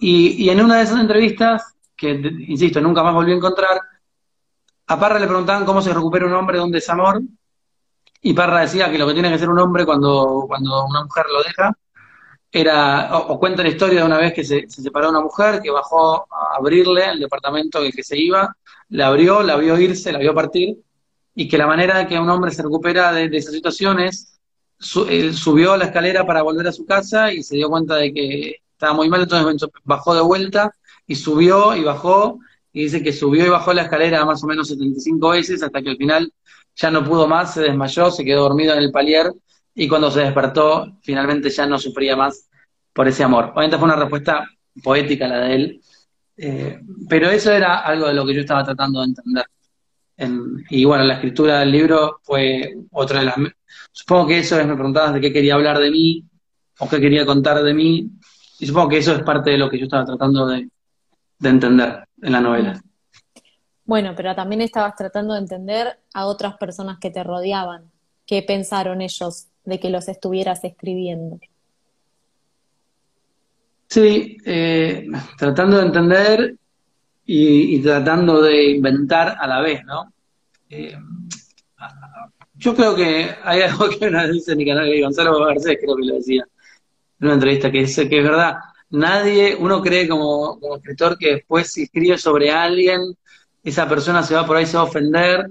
y, 0.00 0.44
y 0.44 0.48
en 0.48 0.64
una 0.64 0.78
de 0.78 0.84
esas 0.84 1.00
entrevistas, 1.00 1.74
que 1.94 2.12
insisto, 2.12 2.80
nunca 2.80 3.02
más 3.02 3.12
volví 3.12 3.32
a 3.32 3.36
encontrar, 3.36 3.78
a 4.86 4.98
Parra 4.98 5.18
le 5.18 5.26
preguntaban 5.26 5.66
cómo 5.66 5.82
se 5.82 5.92
recupera 5.92 6.24
un 6.24 6.32
hombre 6.32 6.56
de 6.56 6.64
un 6.64 6.72
desamor 6.72 7.20
y 8.22 8.34
Parra 8.34 8.60
decía 8.60 8.90
que 8.90 8.98
lo 8.98 9.06
que 9.06 9.14
tiene 9.14 9.28
que 9.28 9.36
hacer 9.36 9.48
un 9.48 9.58
hombre 9.58 9.86
cuando, 9.86 10.44
cuando 10.46 10.84
una 10.86 11.04
mujer 11.04 11.24
lo 11.32 11.42
deja 11.42 11.76
era, 12.52 13.16
o, 13.16 13.38
cuenta 13.38 13.62
la 13.62 13.68
historia 13.68 14.00
de 14.00 14.06
una 14.06 14.18
vez 14.18 14.34
que 14.34 14.44
se, 14.44 14.68
separó 14.68 15.10
una 15.10 15.20
mujer, 15.20 15.60
que 15.62 15.70
bajó 15.70 16.26
a 16.30 16.56
abrirle 16.58 17.06
el 17.10 17.20
departamento 17.20 17.78
en 17.78 17.86
el 17.86 17.92
que 17.92 18.02
se 18.02 18.18
iba, 18.18 18.56
la 18.88 19.06
abrió, 19.06 19.42
la 19.42 19.56
vio 19.56 19.78
irse, 19.78 20.12
la 20.12 20.18
vio 20.18 20.34
partir, 20.34 20.76
y 21.34 21.48
que 21.48 21.58
la 21.58 21.66
manera 21.66 21.98
de 21.98 22.08
que 22.08 22.18
un 22.18 22.28
hombre 22.28 22.50
se 22.50 22.62
recupera 22.62 23.12
de, 23.12 23.30
esa 23.32 23.52
situación 23.52 24.00
es, 24.00 24.40
subió 24.78 25.74
a 25.74 25.78
la 25.78 25.86
escalera 25.86 26.26
para 26.26 26.42
volver 26.42 26.66
a 26.66 26.72
su 26.72 26.84
casa 26.86 27.32
y 27.32 27.42
se 27.42 27.56
dio 27.56 27.68
cuenta 27.68 27.96
de 27.96 28.12
que 28.12 28.56
estaba 28.72 28.94
muy 28.94 29.08
mal, 29.08 29.22
entonces 29.22 29.68
bajó 29.84 30.14
de 30.14 30.22
vuelta 30.22 30.74
y 31.06 31.14
subió 31.14 31.76
y 31.76 31.84
bajó, 31.84 32.40
y 32.72 32.84
dice 32.84 33.02
que 33.02 33.12
subió 33.12 33.46
y 33.46 33.48
bajó 33.48 33.72
la 33.72 33.82
escalera 33.82 34.24
más 34.24 34.42
o 34.42 34.46
menos 34.46 34.68
75 34.68 35.30
veces 35.30 35.62
hasta 35.62 35.82
que 35.82 35.90
al 35.90 35.96
final 35.96 36.32
ya 36.74 36.90
no 36.90 37.04
pudo 37.04 37.26
más, 37.26 37.54
se 37.54 37.62
desmayó, 37.62 38.10
se 38.10 38.24
quedó 38.24 38.42
dormido 38.42 38.72
en 38.74 38.80
el 38.80 38.90
palier 38.90 39.32
y 39.74 39.88
cuando 39.88 40.10
se 40.10 40.20
despertó 40.20 40.98
finalmente 41.02 41.50
ya 41.50 41.66
no 41.66 41.78
sufría 41.78 42.16
más 42.16 42.48
por 42.92 43.08
ese 43.08 43.22
amor. 43.22 43.52
Obviamente 43.54 43.78
fue 43.78 43.86
una 43.86 43.96
respuesta 43.96 44.48
poética 44.82 45.28
la 45.28 45.40
de 45.40 45.54
él, 45.54 45.80
eh, 46.36 46.80
pero 47.08 47.30
eso 47.30 47.52
era 47.52 47.78
algo 47.80 48.06
de 48.08 48.14
lo 48.14 48.26
que 48.26 48.34
yo 48.34 48.40
estaba 48.40 48.64
tratando 48.64 49.00
de 49.00 49.06
entender. 49.06 49.44
y 50.70 50.84
bueno, 50.84 51.04
la 51.04 51.14
escritura 51.14 51.60
del 51.60 51.72
libro 51.72 52.20
fue 52.22 52.74
otra 52.92 53.20
de 53.20 53.26
las... 53.26 53.36
Supongo 53.92 54.28
que 54.28 54.38
eso 54.38 54.58
es, 54.58 54.66
me 54.66 54.74
preguntabas 54.74 55.14
de 55.14 55.20
qué 55.20 55.32
quería 55.32 55.54
hablar 55.54 55.78
de 55.78 55.90
mí 55.90 56.24
o 56.78 56.88
qué 56.88 57.00
quería 57.00 57.26
contar 57.26 57.62
de 57.62 57.74
mí, 57.74 58.10
y 58.58 58.66
supongo 58.66 58.88
que 58.88 58.98
eso 58.98 59.14
es 59.14 59.22
parte 59.22 59.50
de 59.50 59.58
lo 59.58 59.68
que 59.68 59.78
yo 59.78 59.84
estaba 59.84 60.04
tratando 60.04 60.46
de 60.46 60.68
entender 61.42 62.04
en 62.22 62.32
la 62.32 62.40
novela. 62.40 62.80
Bueno, 63.90 64.14
pero 64.16 64.36
también 64.36 64.60
estabas 64.60 64.94
tratando 64.94 65.34
de 65.34 65.40
entender 65.40 65.98
a 66.14 66.26
otras 66.26 66.56
personas 66.58 67.00
que 67.00 67.10
te 67.10 67.24
rodeaban. 67.24 67.90
¿Qué 68.24 68.40
pensaron 68.40 69.00
ellos 69.00 69.48
de 69.64 69.80
que 69.80 69.90
los 69.90 70.06
estuvieras 70.06 70.62
escribiendo? 70.62 71.40
Sí, 73.88 74.36
eh, 74.44 75.08
tratando 75.36 75.78
de 75.78 75.86
entender 75.86 76.54
y, 77.26 77.82
tratando 77.82 78.40
de 78.40 78.70
inventar 78.76 79.36
a 79.40 79.48
la 79.48 79.60
vez, 79.60 79.84
¿no? 79.84 80.12
Eh, 80.68 80.96
yo 82.54 82.76
creo 82.76 82.94
que 82.94 83.28
hay 83.42 83.62
algo 83.68 83.88
que 83.88 84.06
una 84.06 84.22
vez 84.22 84.34
dice 84.34 84.54
mi 84.54 84.66
canal, 84.66 84.88
Gonzalo 85.02 85.36
Garcés 85.44 85.78
creo 85.82 85.96
que 85.96 86.06
lo 86.06 86.14
decía, 86.14 86.44
en 87.18 87.26
una 87.26 87.34
entrevista, 87.34 87.72
que 87.72 87.78
dice 87.78 88.08
que 88.08 88.18
es 88.18 88.24
verdad, 88.24 88.54
nadie, 88.90 89.56
uno 89.58 89.82
cree 89.82 90.06
como, 90.06 90.60
como 90.60 90.76
escritor 90.76 91.18
que 91.18 91.32
después 91.32 91.72
si 91.72 91.82
escribe 91.82 92.18
sobre 92.18 92.52
alguien, 92.52 93.16
esa 93.62 93.88
persona 93.88 94.22
se 94.22 94.34
va 94.34 94.46
por 94.46 94.56
ahí, 94.56 94.66
se 94.66 94.76
va 94.76 94.84
a 94.84 94.86
ofender, 94.86 95.50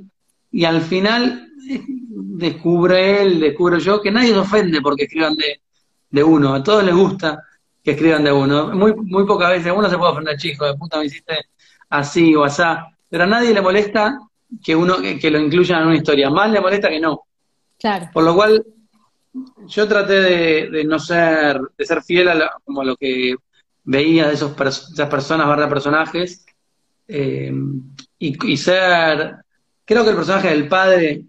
y 0.52 0.66
al 0.66 0.82
final 0.82 1.48
descubre 1.58 3.22
él, 3.22 3.40
descubro 3.40 3.78
yo, 3.78 4.02
que 4.02 4.12
nadie 4.12 4.30
se 4.30 4.38
ofende 4.38 4.82
porque 4.82 5.04
escriban 5.04 5.36
de, 5.36 5.62
de 6.10 6.24
uno, 6.24 6.54
a 6.56 6.64
todos 6.64 6.84
les 6.84 6.96
gusta 6.96 7.44
que 7.84 7.92
escriban 7.92 8.24
de 8.24 8.32
uno. 8.32 8.70
Muy, 8.70 8.94
muy 8.96 9.26
pocas 9.26 9.52
veces 9.52 9.74
uno 9.76 9.90
se 9.90 9.98
puede 9.98 10.12
ofender, 10.12 10.38
chico, 10.38 10.66
de 10.66 10.76
puta 10.76 10.98
me 10.98 11.06
hiciste 11.06 11.36
así 11.90 12.36
o 12.36 12.44
asá, 12.44 12.88
pero 13.10 13.24
a 13.24 13.28
nadie 13.28 13.54
le 13.54 13.62
molesta 13.62 14.20
que 14.64 14.76
uno 14.76 14.98
que, 15.00 15.32
lo 15.32 15.40
incluyan 15.40 15.82
en 15.82 15.88
una 15.88 15.98
historia, 15.98 16.30
más 16.30 16.52
le 16.52 16.62
molesta 16.62 16.90
que 16.90 17.00
no. 17.00 17.22
Claro. 17.78 18.10
Por 18.14 18.24
lo 18.24 18.36
cual, 18.36 18.66
yo 19.68 19.88
traté 19.88 20.70
de, 20.70 20.84
no 20.84 21.00
ser, 21.00 21.60
de 21.78 21.86
ser 21.86 22.02
fiel 22.02 22.30
a, 22.30 22.52
como 22.66 22.82
a 22.82 22.86
lo 22.86 22.96
que 22.96 23.36
veía 23.84 24.28
de 24.28 24.34
esos 24.34 24.52
esas 24.60 25.10
personas, 25.10 25.48
barra 25.48 25.70
personajes, 25.70 26.46
eh, 27.12 27.52
y, 28.20 28.58
ser, 28.58 29.38
creo 29.84 30.04
que 30.04 30.10
el 30.12 30.16
personaje 30.16 30.50
del 30.50 30.68
padre, 30.68 31.24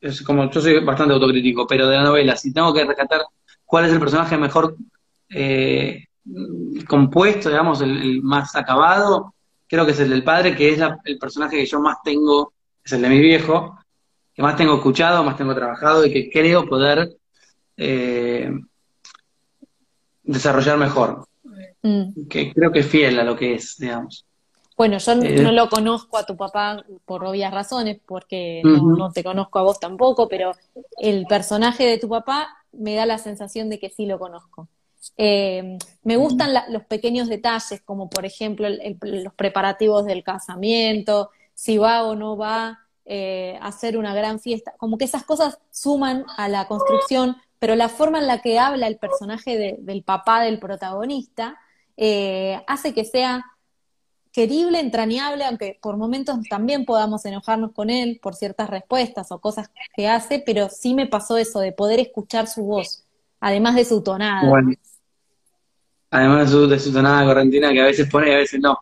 es 0.00 0.20
como 0.22 0.50
yo 0.50 0.60
soy 0.60 0.80
bastante 0.80 1.14
autocrítico, 1.14 1.66
pero 1.68 1.86
de 1.86 1.96
la 1.96 2.02
novela, 2.02 2.36
si 2.36 2.52
tengo 2.52 2.74
que 2.74 2.84
rescatar 2.84 3.22
cuál 3.64 3.84
es 3.84 3.92
el 3.92 4.00
personaje 4.00 4.36
mejor 4.36 4.76
eh, 5.30 6.06
compuesto, 6.88 7.48
digamos, 7.48 7.80
el, 7.80 8.22
más 8.22 8.56
acabado, 8.56 9.34
creo 9.68 9.86
que 9.86 9.92
es 9.92 10.00
el 10.00 10.10
del 10.10 10.24
padre, 10.24 10.56
que 10.56 10.70
es 10.70 10.80
el 11.04 11.18
personaje 11.18 11.58
que 11.58 11.66
yo 11.66 11.80
más 11.80 11.98
tengo, 12.02 12.52
es 12.84 12.92
el 12.92 13.02
de 13.02 13.08
mi 13.08 13.20
viejo, 13.20 13.78
que 14.34 14.42
más 14.42 14.56
tengo 14.56 14.74
escuchado, 14.74 15.22
más 15.22 15.36
tengo 15.36 15.54
trabajado 15.54 16.04
y 16.04 16.12
que 16.12 16.28
creo 16.28 16.66
poder 16.66 17.08
eh, 17.76 18.50
desarrollar 20.24 20.76
mejor. 20.76 21.24
Mm. 21.82 22.26
Que 22.28 22.52
creo 22.52 22.72
que 22.72 22.80
es 22.80 22.86
fiel 22.86 23.20
a 23.20 23.24
lo 23.24 23.36
que 23.36 23.54
es, 23.54 23.76
digamos. 23.78 24.26
Bueno, 24.76 24.98
yo 24.98 25.12
eh. 25.12 25.40
no 25.40 25.52
lo 25.52 25.68
conozco 25.68 26.16
a 26.16 26.26
tu 26.26 26.36
papá 26.36 26.84
por 27.04 27.24
obvias 27.24 27.52
razones, 27.52 27.98
porque 28.04 28.60
no, 28.64 29.12
te 29.12 29.22
conozco 29.22 29.58
a 29.60 29.62
vos 29.62 29.78
tampoco, 29.78 30.28
pero 30.28 30.52
el 30.98 31.26
personaje 31.26 31.84
de 31.84 31.98
tu 31.98 32.08
papá 32.08 32.48
me 32.72 32.94
da 32.96 33.06
la 33.06 33.18
sensación 33.18 33.70
de 33.70 33.78
que 33.78 33.90
sí 33.90 34.06
lo 34.06 34.18
conozco. 34.18 34.68
Eh, 35.16 35.78
me 36.02 36.16
gustan 36.16 36.52
los 36.70 36.84
pequeños 36.84 37.28
detalles, 37.28 37.82
como 37.84 38.10
por 38.10 38.24
ejemplo 38.24 38.66
los 39.00 39.34
preparativos 39.34 40.06
del 40.06 40.24
casamiento, 40.24 41.30
si 41.54 41.78
va 41.78 42.02
o 42.02 42.16
no 42.16 42.36
va 42.36 42.80
eh, 43.04 43.56
a 43.60 43.68
hacer 43.68 43.96
una 43.96 44.12
gran 44.12 44.40
fiesta, 44.40 44.74
como 44.76 44.98
que 44.98 45.04
esas 45.04 45.22
cosas 45.22 45.58
suman 45.70 46.24
a 46.36 46.48
la 46.48 46.66
construcción, 46.66 47.36
pero 47.60 47.76
la 47.76 47.88
forma 47.88 48.18
en 48.18 48.26
la 48.26 48.42
que 48.42 48.58
habla 48.58 48.88
el 48.88 48.96
personaje 48.96 49.78
del 49.78 50.02
papá 50.02 50.42
del 50.42 50.58
protagonista 50.58 51.60
hace 52.66 52.92
que 52.92 53.04
sea 53.04 53.44
querible, 54.34 54.80
entrañable, 54.80 55.44
aunque 55.44 55.78
por 55.80 55.96
momentos 55.96 56.36
también 56.50 56.84
podamos 56.84 57.24
enojarnos 57.24 57.70
con 57.72 57.88
él 57.88 58.18
por 58.20 58.34
ciertas 58.34 58.68
respuestas 58.68 59.30
o 59.30 59.38
cosas 59.38 59.70
que 59.94 60.08
hace, 60.08 60.42
pero 60.44 60.68
sí 60.68 60.92
me 60.92 61.06
pasó 61.06 61.36
eso 61.38 61.60
de 61.60 61.70
poder 61.70 62.00
escuchar 62.00 62.48
su 62.48 62.64
voz, 62.64 63.04
además 63.38 63.76
de 63.76 63.84
su 63.84 64.02
tonada. 64.02 64.52
además 66.10 66.52
de 66.52 66.80
su, 66.80 66.92
tonada 66.92 67.24
correntina 67.24 67.72
que 67.72 67.80
a 67.80 67.84
veces 67.84 68.10
pone 68.10 68.30
y 68.30 68.34
a 68.34 68.38
veces 68.38 68.60
no. 68.60 68.76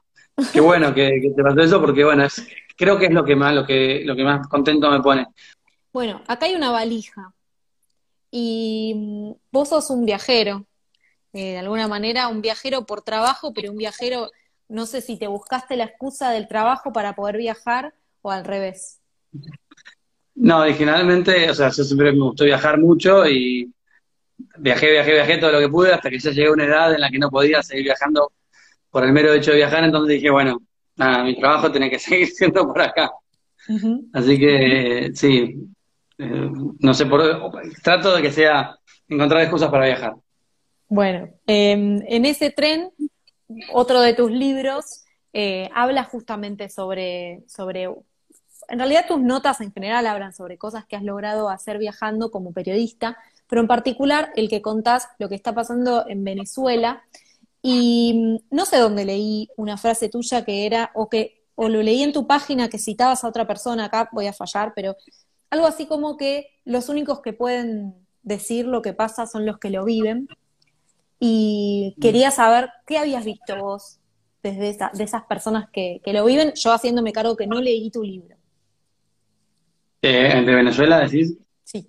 Qué 0.54 0.60
bueno 0.62 0.94
que, 0.94 1.20
te 1.36 1.42
pasó 1.42 1.60
eso 1.60 1.80
porque 1.82 2.02
bueno, 2.02 2.26
creo 2.74 2.98
que 2.98 3.06
es 3.06 3.12
lo 3.12 3.22
que 3.22 3.36
más, 3.36 3.54
lo 3.54 3.66
que, 3.66 4.00
lo 4.06 4.16
que 4.16 4.24
más 4.24 4.48
contento 4.48 4.90
me 4.90 5.02
pone. 5.02 5.26
Bueno, 5.92 6.22
acá 6.28 6.46
hay 6.46 6.54
una 6.54 6.70
valija 6.70 7.34
y 8.30 8.94
mm, 8.96 9.32
vos 9.50 9.68
sos 9.68 9.90
un 9.90 10.06
viajero, 10.06 10.64
eh, 11.34 11.52
de 11.52 11.58
alguna 11.58 11.88
manera 11.88 12.28
un 12.28 12.40
viajero 12.40 12.86
por 12.86 13.02
trabajo, 13.02 13.52
pero 13.52 13.70
un 13.70 13.76
viajero 13.76 14.30
no 14.72 14.86
sé 14.86 15.02
si 15.02 15.18
te 15.18 15.26
buscaste 15.26 15.76
la 15.76 15.84
excusa 15.84 16.30
del 16.30 16.48
trabajo 16.48 16.92
para 16.92 17.14
poder 17.14 17.36
viajar 17.36 17.94
o 18.22 18.30
al 18.30 18.44
revés. 18.44 19.00
No, 20.34 20.60
originalmente, 20.60 21.50
o 21.50 21.54
sea, 21.54 21.68
yo 21.68 21.84
siempre 21.84 22.12
me 22.12 22.20
gustó 22.20 22.44
viajar 22.44 22.78
mucho 22.78 23.28
y 23.28 23.70
viajé, 24.58 24.90
viajé, 24.90 25.12
viajé 25.12 25.36
todo 25.36 25.52
lo 25.52 25.60
que 25.60 25.68
pude 25.68 25.92
hasta 25.92 26.08
que 26.08 26.18
ya 26.18 26.30
llegué 26.30 26.48
a 26.48 26.52
una 26.52 26.64
edad 26.64 26.94
en 26.94 27.02
la 27.02 27.10
que 27.10 27.18
no 27.18 27.30
podía 27.30 27.62
seguir 27.62 27.84
viajando 27.84 28.32
por 28.90 29.04
el 29.04 29.12
mero 29.12 29.32
hecho 29.34 29.50
de 29.50 29.58
viajar, 29.58 29.84
entonces 29.84 30.16
dije, 30.16 30.30
bueno, 30.30 30.62
nada, 30.96 31.22
mi 31.22 31.38
trabajo 31.38 31.70
tiene 31.70 31.90
que 31.90 31.98
seguir 31.98 32.28
siendo 32.28 32.66
por 32.66 32.80
acá. 32.80 33.10
Así 34.12 34.38
que 34.38 35.12
sí, 35.14 35.54
eh, 36.18 36.50
no 36.80 36.94
sé, 36.94 37.06
por, 37.06 37.22
trato 37.82 38.16
de 38.16 38.22
que 38.22 38.32
sea 38.32 38.74
encontrar 39.06 39.42
excusas 39.42 39.70
para 39.70 39.86
viajar. 39.86 40.14
Bueno, 40.88 41.28
em, 41.46 42.02
en 42.06 42.26
ese 42.26 42.50
tren 42.50 42.90
otro 43.72 44.00
de 44.00 44.14
tus 44.14 44.30
libros 44.30 45.04
eh, 45.32 45.70
habla 45.74 46.04
justamente 46.04 46.68
sobre, 46.68 47.42
sobre 47.48 47.88
en 48.68 48.78
realidad 48.78 49.06
tus 49.08 49.20
notas 49.20 49.60
en 49.60 49.72
general 49.72 50.06
hablan 50.06 50.32
sobre 50.32 50.58
cosas 50.58 50.84
que 50.86 50.96
has 50.96 51.02
logrado 51.02 51.48
hacer 51.48 51.78
viajando 51.78 52.30
como 52.30 52.52
periodista, 52.52 53.16
pero 53.48 53.60
en 53.60 53.68
particular 53.68 54.32
el 54.36 54.48
que 54.48 54.62
contás 54.62 55.08
lo 55.18 55.28
que 55.28 55.34
está 55.34 55.54
pasando 55.54 56.06
en 56.08 56.24
Venezuela. 56.24 57.02
Y 57.60 58.38
mm, 58.50 58.54
no 58.54 58.64
sé 58.66 58.78
dónde 58.78 59.04
leí 59.04 59.48
una 59.56 59.76
frase 59.76 60.08
tuya 60.08 60.44
que 60.44 60.66
era, 60.66 60.90
o 60.94 61.08
que, 61.08 61.44
o 61.54 61.68
lo 61.68 61.82
leí 61.82 62.02
en 62.02 62.12
tu 62.12 62.26
página 62.26 62.68
que 62.68 62.78
citabas 62.78 63.24
a 63.24 63.28
otra 63.28 63.46
persona, 63.46 63.86
acá 63.86 64.08
voy 64.12 64.26
a 64.26 64.32
fallar, 64.32 64.72
pero 64.74 64.96
algo 65.50 65.66
así 65.66 65.86
como 65.86 66.16
que 66.16 66.48
los 66.64 66.88
únicos 66.88 67.20
que 67.20 67.32
pueden 67.32 67.94
decir 68.22 68.66
lo 68.66 68.82
que 68.82 68.94
pasa 68.94 69.26
son 69.26 69.44
los 69.46 69.58
que 69.58 69.70
lo 69.70 69.84
viven. 69.84 70.28
Y 71.24 71.94
quería 72.00 72.32
saber 72.32 72.70
qué 72.84 72.98
habías 72.98 73.24
visto 73.24 73.54
vos 73.56 74.00
desde 74.42 74.76
de 74.92 75.04
esas 75.04 75.22
personas 75.22 75.70
que, 75.72 76.00
lo 76.06 76.24
viven, 76.24 76.52
yo 76.56 76.72
haciéndome 76.72 77.12
cargo 77.12 77.36
que 77.36 77.46
no 77.46 77.60
leí 77.60 77.92
tu 77.92 78.02
libro. 78.02 78.34
Eh, 80.02 80.42
¿De 80.44 80.52
Venezuela 80.52 80.98
decís? 80.98 81.38
Sí. 81.62 81.86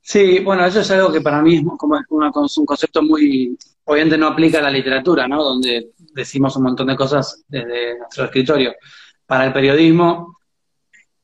Sí, 0.00 0.38
bueno, 0.38 0.64
eso 0.64 0.82
es 0.82 0.90
algo 0.92 1.12
que 1.12 1.20
para 1.20 1.42
mí 1.42 1.56
es 1.56 1.64
como 1.76 1.98
un 2.08 2.64
concepto 2.64 3.02
muy, 3.02 3.58
obviamente 3.86 4.18
no 4.18 4.28
aplica 4.28 4.60
a 4.60 4.62
la 4.62 4.70
literatura, 4.70 5.26
¿no? 5.26 5.42
Donde 5.42 5.90
decimos 6.12 6.54
un 6.54 6.62
montón 6.62 6.86
de 6.86 6.94
cosas 6.94 7.42
desde 7.48 7.98
nuestro 7.98 8.26
escritorio. 8.26 8.72
Para 9.26 9.46
el 9.46 9.52
periodismo, 9.52 10.38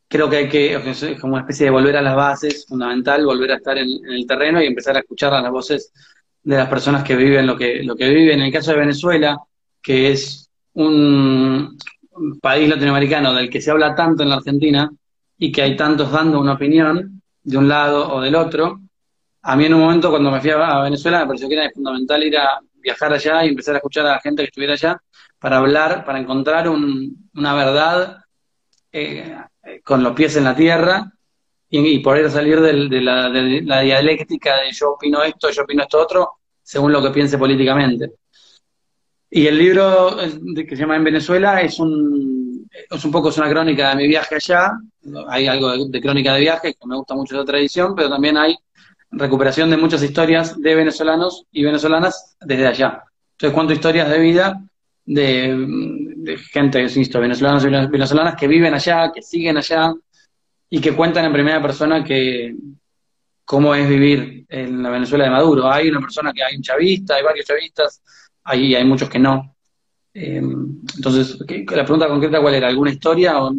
creo 0.09 0.29
que 0.29 0.37
hay 0.37 0.49
que, 0.49 0.75
es 0.75 1.21
como 1.21 1.35
una 1.35 1.43
especie 1.43 1.67
de 1.67 1.71
volver 1.71 1.97
a 1.97 2.03
las 2.03 2.17
bases, 2.17 2.67
fundamental, 2.67 3.25
volver 3.25 3.53
a 3.53 3.57
estar 3.59 3.79
en, 3.79 3.89
el 4.05 4.27
terreno 4.27 4.61
y 4.61 4.67
empezar 4.67 4.97
a 4.97 4.99
escuchar 4.99 5.33
a 5.33 5.41
las 5.41 5.53
voces 5.53 5.93
de 6.43 6.57
las 6.57 6.69
personas 6.69 7.05
que 7.05 7.17
viven 7.17 7.47
lo 7.47 7.57
que, 7.57 7.83
lo 7.83 7.97
que 7.97 8.09
viven. 8.09 8.41
En 8.41 8.47
el 8.47 8.53
caso 8.53 8.73
de 8.73 8.79
Venezuela, 8.79 9.39
que 9.83 10.11
es 10.11 10.49
un 10.75 11.77
país 12.41 12.69
latinoamericano 12.69 13.35
del 13.35 13.51
que 13.51 13.61
se 13.61 13.71
habla 13.71 13.95
tanto 13.95 14.23
en 14.23 14.31
la 14.31 14.37
Argentina 14.37 14.91
y 15.39 15.51
que 15.51 15.63
hay 15.63 15.77
tantos 15.77 16.13
dando 16.13 16.41
una 16.41 16.55
opinión 16.55 17.23
de 17.43 17.57
un 17.57 17.69
lado 17.69 18.13
o 18.13 18.21
del 18.21 18.35
otro. 18.35 18.81
A 19.43 19.57
mí 19.57 19.65
en 19.65 19.75
un 19.75 19.81
momento 19.81 20.11
cuando 20.11 20.31
me 20.31 20.41
fui 20.41 20.51
a 20.51 20.81
Venezuela 20.81 21.21
me 21.21 21.27
pareció 21.27 21.49
que 21.49 21.55
era 21.55 21.71
fundamental 21.71 22.23
ir 22.23 22.37
a 22.37 22.61
viajar 22.75 23.13
allá 23.13 23.45
y 23.45 23.49
empezar 23.49 23.75
a 23.75 23.79
escuchar 23.79 24.07
a 24.07 24.13
la 24.13 24.21
gente 24.21 24.43
que 24.43 24.49
estuviera 24.49 24.75
allá 24.75 25.01
para 25.39 25.59
hablar, 25.59 26.05
para 26.05 26.19
encontrar 26.19 26.69
una 26.69 27.55
verdad 27.55 28.19
eh, 28.93 29.35
con 29.83 30.03
los 30.03 30.15
pies 30.15 30.37
en 30.37 30.45
la 30.45 30.55
tierra 30.55 31.13
y, 31.71 31.99
poder 32.01 32.31
salir 32.31 32.61
de, 32.61 33.01
la, 33.01 33.31
de, 33.31 33.63
la, 33.63 33.81
dialéctica 33.81 34.61
de 34.61 34.73
yo 34.73 34.93
opino 34.93 35.23
esto, 35.23 35.51
yo 35.51 35.63
opino 35.63 35.83
esto 35.83 36.01
otro, 36.01 36.31
según 36.63 36.93
lo 36.93 37.03
que 37.03 37.11
piense 37.11 37.39
políticamente. 37.39 38.13
Y 39.31 39.47
el 39.47 39.57
libro 39.57 40.17
que 40.57 40.75
se 40.75 40.77
llama 40.77 40.97
En 40.97 41.05
Venezuela 41.05 41.61
es 41.61 41.79
un, 41.79 42.69
es 42.91 43.05
un 43.05 43.13
poco 43.13 43.29
es 43.29 43.39
una 43.39 43.49
crónica 43.49 43.91
de 43.91 43.97
mi 43.97 44.09
viaje 44.09 44.35
allá. 44.35 44.73
Hay 45.29 45.47
algo 45.47 45.87
de, 45.87 46.01
crónica 46.01 46.35
de 46.35 46.41
viaje, 46.41 46.75
que 46.75 46.87
me 46.89 46.97
gusta 46.97 47.15
mucho 47.15 47.37
esa 47.37 47.45
tradición, 47.45 47.95
pero 47.95 48.09
también 48.09 48.37
hay 48.37 48.57
recuperación 49.13 49.71
de 49.71 49.77
muchas 49.77 50.03
historias 50.03 50.61
de 50.61 50.75
venezolanos 50.75 51.47
y 51.53 51.63
venezolanas 51.63 52.37
desde 52.41 52.67
allá. 52.67 53.05
Entonces 53.33 53.55
cuento 53.55 53.73
historias 53.73 54.11
de 54.11 54.19
vida 54.19 54.61
de, 55.05 56.37
gente, 56.53 56.83
insisto, 56.83 57.21
venezolanos 57.21 57.65
y 57.65 57.69
venezolanas 57.69 58.35
que 58.35 58.49
viven 58.49 58.75
allá, 58.75 59.13
que 59.13 59.23
siguen 59.23 59.57
allá 59.57 59.93
y 60.71 60.81
que 60.81 60.95
cuentan 60.95 61.25
en 61.25 61.33
primera 61.33 61.61
persona 61.61 62.05
que 62.05 62.55
cómo 63.45 63.75
es 63.75 63.89
vivir 63.89 64.47
en 64.49 64.81
la 64.81 64.91
Venezuela 64.91 65.25
de 65.25 65.31
Maduro. 65.31 65.69
Hay 65.69 65.89
una 65.89 65.99
persona 66.01 66.33
que 66.33 66.45
hay 66.45 66.55
un 66.55 66.63
chavista, 66.63 67.17
hay 67.17 67.25
varios 67.25 67.47
chavistas, 67.47 68.01
ahí 68.45 68.77
hay 68.77 68.85
muchos 68.85 69.11
que 69.11 69.19
no. 69.19 69.57
Eh, 70.15 70.37
entonces, 70.37 71.37
la 71.41 71.85
pregunta 71.85 72.07
concreta, 72.07 72.41
¿cuál 72.41 72.55
era? 72.55 72.69
¿Alguna 72.69 72.93
historia? 72.93 73.43
O... 73.43 73.53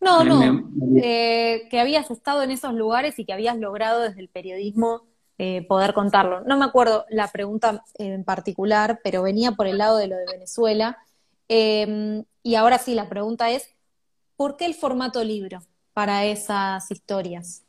No, 0.00 0.22
no, 0.22 0.70
eh, 1.02 1.66
que 1.68 1.80
habías 1.80 2.12
estado 2.12 2.44
en 2.44 2.52
esos 2.52 2.74
lugares 2.74 3.18
y 3.18 3.24
que 3.24 3.32
habías 3.32 3.56
logrado 3.58 4.02
desde 4.02 4.20
el 4.20 4.28
periodismo 4.28 5.02
eh, 5.38 5.66
poder 5.66 5.94
contarlo. 5.94 6.42
No 6.42 6.56
me 6.56 6.64
acuerdo 6.64 7.04
la 7.10 7.26
pregunta 7.32 7.82
en 7.98 8.22
particular, 8.22 9.00
pero 9.02 9.24
venía 9.24 9.52
por 9.52 9.66
el 9.66 9.78
lado 9.78 9.96
de 9.96 10.06
lo 10.06 10.16
de 10.16 10.26
Venezuela. 10.30 10.98
y 11.48 12.54
ahora 12.54 12.78
sí, 12.78 12.94
la 12.94 13.08
pregunta 13.08 13.50
es, 13.50 13.74
¿por 14.36 14.56
qué 14.56 14.66
el 14.66 14.74
formato 14.74 15.24
libro 15.24 15.60
para 15.92 16.24
esas 16.24 16.90
historias? 16.90 17.62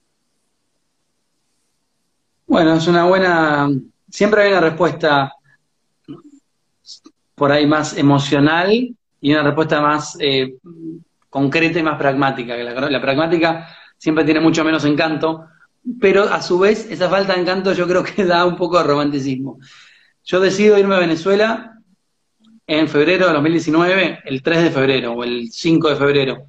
Bueno, 2.48 2.76
es 2.76 2.88
una 2.88 3.06
buena, 3.06 3.70
siempre 4.10 4.44
hay 4.44 4.52
una 4.52 4.62
respuesta 4.62 5.34
por 7.36 7.52
ahí 7.52 7.66
más 7.66 7.98
emocional 7.98 8.96
y 9.22 9.32
una 9.32 9.44
respuesta 9.44 9.82
más 9.82 10.18
eh, 10.20 10.56
concreta 11.30 11.80
y 11.80 11.84
más 11.84 11.98
pragmática. 11.98 12.56
Que 12.56 12.64
la, 12.64 13.02
pragmática 13.02 13.68
siempre 13.98 14.24
tiene 14.24 14.40
mucho 14.40 14.64
menos 14.64 14.86
encanto, 14.86 15.46
pero 16.00 16.24
a 16.24 16.42
su 16.42 16.60
vez 16.60 16.90
esa 16.92 17.10
falta 17.10 17.34
de 17.34 17.42
encanto 17.42 17.74
yo 17.74 17.88
creo 17.88 18.04
que 18.04 18.26
da 18.26 18.46
un 18.46 18.56
poco 18.56 18.78
de 18.78 18.84
romanticismo. 18.84 19.60
Yo 20.24 20.40
decido 20.40 20.78
irme 20.78 20.96
a 20.96 21.00
Venezuela 21.00 21.80
en 22.68 22.88
febrero 22.88 23.28
de 23.28 23.34
2019, 23.34 24.20
el 24.26 24.42
3 24.42 24.64
de 24.64 24.72
febrero 24.72 25.14
o 25.14 25.24
el 25.24 25.50
5 25.52 25.90
de 25.90 25.96
febrero, 25.96 26.48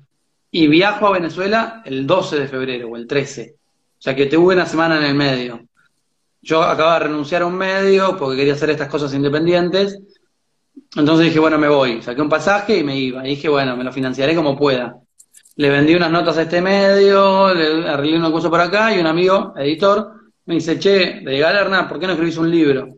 y 0.55 0.67
viajo 0.69 1.09
a 1.09 1.13
Venezuela 1.13 1.83
el 1.85 2.07
12 2.07 2.41
de 2.41 2.49
febrero 2.49 2.89
o 2.89 2.97
el 2.97 3.07
13. 3.07 3.55
O 3.99 4.03
sea 4.05 4.15
que 4.15 4.27
tuve 4.27 4.55
una 4.55 4.67
semana 4.67 4.99
en 4.99 5.05
el 5.05 5.15
medio. 5.15 5.61
Yo 6.41 6.63
acababa 6.63 6.99
de 6.99 7.07
renunciar 7.07 7.43
a 7.43 7.47
un 7.47 7.57
medio 7.57 8.17
porque 8.17 8.37
quería 8.37 8.55
hacer 8.55 8.71
estas 8.71 8.89
cosas 8.89 9.13
independientes 9.15 9.99
entonces 10.97 11.27
dije, 11.27 11.39
bueno, 11.39 11.59
me 11.59 11.69
voy. 11.69 12.03
Saqué 12.03 12.21
un 12.21 12.29
pasaje 12.29 12.79
y 12.79 12.85
me 12.85 12.97
iba. 12.97 13.27
Y 13.27 13.31
dije, 13.31 13.49
bueno, 13.49 13.77
me 13.77 13.85
lo 13.85 13.93
financiaré 13.93 14.35
como 14.35 14.57
pueda. 14.57 14.97
Le 15.57 15.71
vendí 15.71 15.95
unas 15.95 16.11
notas 16.11 16.37
a 16.39 16.43
este 16.43 16.61
medio, 16.61 17.53
le 17.55 17.89
arreglé 17.89 18.17
una 18.17 18.31
cosa 18.31 18.51
por 18.51 18.61
acá 18.61 18.95
y 18.95 18.99
un 18.99 19.07
amigo, 19.07 19.55
editor, 19.57 20.13
me 20.47 20.55
dice, 20.55 20.79
che, 20.79 21.21
de 21.21 21.39
Galerna, 21.39 21.89
¿por 21.89 22.01
qué 22.01 22.07
no 22.07 22.13
escribís 22.13 22.37
un 22.39 22.51
libro? 22.51 22.97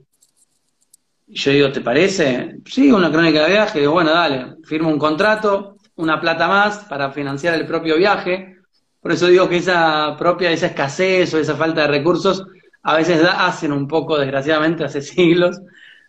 Y 1.27 1.37
yo 1.37 1.51
digo, 1.51 1.73
¿te 1.73 1.83
parece? 1.83 2.57
Sí, 2.65 2.91
una 2.91 3.11
crónica 3.11 3.45
de 3.45 3.53
viaje. 3.53 3.81
Digo, 3.81 3.93
bueno, 3.93 4.11
dale, 4.11 4.57
firmo 4.65 4.89
un 4.89 4.99
contrato, 4.99 5.76
una 5.97 6.21
plata 6.21 6.49
más 6.49 6.79
para 6.85 7.11
financiar 7.11 7.55
el 7.55 7.67
propio 7.67 7.97
viaje. 7.97 8.57
Por 9.01 9.13
eso 9.13 9.27
digo 9.27 9.49
que 9.49 9.59
esa 9.59 10.17
propia, 10.19 10.51
esa 10.51 10.67
escasez 10.67 11.33
o 11.35 11.39
esa 11.39 11.57
falta 11.57 11.83
de 11.83 11.89
recursos 11.89 12.45
a 12.83 12.97
veces 12.97 13.21
hacen 13.25 13.73
un 13.73 13.89
poco, 13.89 14.17
desgraciadamente, 14.17 14.85
hace 14.85 15.03
siglos, 15.03 15.61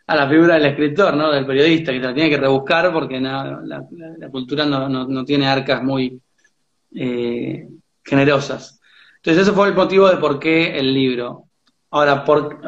a 0.05 0.15
la 0.15 0.29
figura 0.29 0.53
del 0.53 0.67
escritor, 0.67 1.15
¿no? 1.15 1.31
Del 1.31 1.45
periodista, 1.45 1.91
que 1.91 1.99
la 1.99 2.13
tiene 2.13 2.29
que 2.29 2.37
rebuscar 2.37 2.93
porque 2.93 3.19
la, 3.19 3.83
cultura 4.31 4.65
no, 4.65 5.25
tiene 5.25 5.47
arcas 5.47 5.83
muy 5.83 6.21
eh, 6.95 7.67
generosas. 8.03 8.79
Entonces 9.17 9.43
ese 9.43 9.51
fue 9.51 9.67
el 9.67 9.73
motivo 9.73 10.07
de 10.07 10.17
por 10.17 10.39
qué 10.39 10.77
el 10.77 10.93
libro. 10.93 11.45
Ahora, 11.89 12.23
por, 12.23 12.59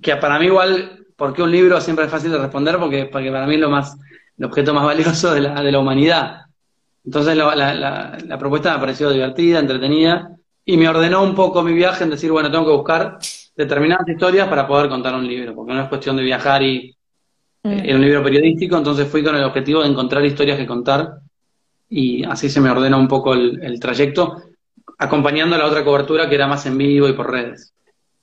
que 0.00 0.16
para 0.16 0.38
mí 0.38 0.46
igual, 0.46 1.06
¿por 1.14 1.32
qué 1.32 1.42
un 1.42 1.52
libro 1.52 1.80
siempre 1.80 2.06
es 2.06 2.10
fácil 2.10 2.32
de 2.32 2.38
responder? 2.38 2.78
Porque, 2.78 3.04
porque 3.04 3.30
para 3.30 3.46
mí 3.46 3.54
es 3.54 3.60
lo 3.60 3.70
más, 3.70 3.96
el 4.36 4.44
objeto 4.46 4.74
más 4.74 4.84
valioso 4.84 5.32
de 5.34 5.42
la, 5.42 5.62
de 5.62 5.70
la 5.70 5.78
humanidad. 5.78 6.46
Entonces 7.04 7.36
la, 7.36 8.16
la 8.24 8.38
propuesta 8.38 8.74
me 8.74 8.80
pareció 8.80 9.10
divertida, 9.10 9.58
entretenida, 9.58 10.36
y 10.64 10.76
me 10.76 10.88
ordenó 10.88 11.22
un 11.22 11.34
poco 11.34 11.62
mi 11.62 11.72
viaje 11.72 12.04
en 12.04 12.10
decir, 12.10 12.30
bueno, 12.30 12.50
tengo 12.50 12.64
que 12.64 12.72
buscar 12.72 13.18
determinadas 13.56 14.08
historias 14.08 14.48
para 14.48 14.66
poder 14.66 14.88
contar 14.88 15.14
un 15.14 15.26
libro, 15.26 15.54
porque 15.54 15.72
no 15.72 15.82
es 15.82 15.88
cuestión 15.88 16.16
de 16.16 16.22
viajar 16.22 16.62
y 16.62 16.96
mm. 17.62 17.94
un 17.94 18.00
libro 18.00 18.22
periodístico, 18.22 18.76
entonces 18.76 19.08
fui 19.08 19.22
con 19.22 19.34
el 19.34 19.44
objetivo 19.44 19.82
de 19.82 19.88
encontrar 19.88 20.24
historias 20.24 20.58
que 20.58 20.66
contar 20.66 21.18
y 21.88 22.24
así 22.24 22.48
se 22.48 22.60
me 22.60 22.70
ordena 22.70 22.96
un 22.96 23.08
poco 23.08 23.34
el, 23.34 23.78
trayecto, 23.78 24.42
acompañando 24.98 25.58
la 25.58 25.66
otra 25.66 25.84
cobertura 25.84 26.28
que 26.28 26.36
era 26.36 26.46
más 26.46 26.64
en 26.64 26.78
vivo 26.78 27.08
y 27.08 27.12
por 27.12 27.30
redes. 27.30 27.74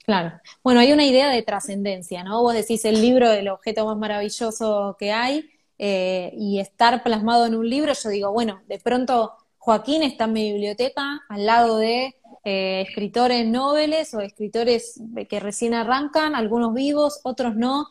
Claro. 0.04 0.32
Bueno, 0.64 0.80
hay 0.80 0.92
una 0.92 1.06
idea 1.06 1.30
de 1.30 1.44
trascendencia, 1.44 2.24
¿no? 2.24 2.42
Vos 2.42 2.56
decís 2.56 2.84
el 2.86 3.00
libro, 3.00 3.32
el 3.32 3.48
objeto 3.48 3.86
más 3.86 3.96
maravilloso 3.96 4.96
que 4.98 5.12
hay, 5.12 5.48
eh, 5.80 6.32
y 6.38 6.60
estar 6.60 7.02
plasmado 7.04 7.46
en 7.46 7.56
un 7.56 7.70
libro, 7.70 7.94
yo 7.94 8.10
digo, 8.10 8.32
bueno, 8.32 8.62
de 8.68 8.80
pronto 8.80 9.34
Joaquín 9.58 10.04
está 10.04 10.26
en 10.26 10.34
mi 10.34 10.52
biblioteca 10.52 11.22
al 11.30 11.46
lado 11.46 11.78
de 11.78 12.16
eh, 12.44 12.86
escritores 12.88 13.48
nobles 13.48 14.14
o 14.14 14.20
escritores 14.20 15.02
que 15.30 15.40
recién 15.40 15.74
arrancan, 15.74 16.36
algunos 16.36 16.74
vivos, 16.74 17.22
otros 17.24 17.56
no, 17.56 17.88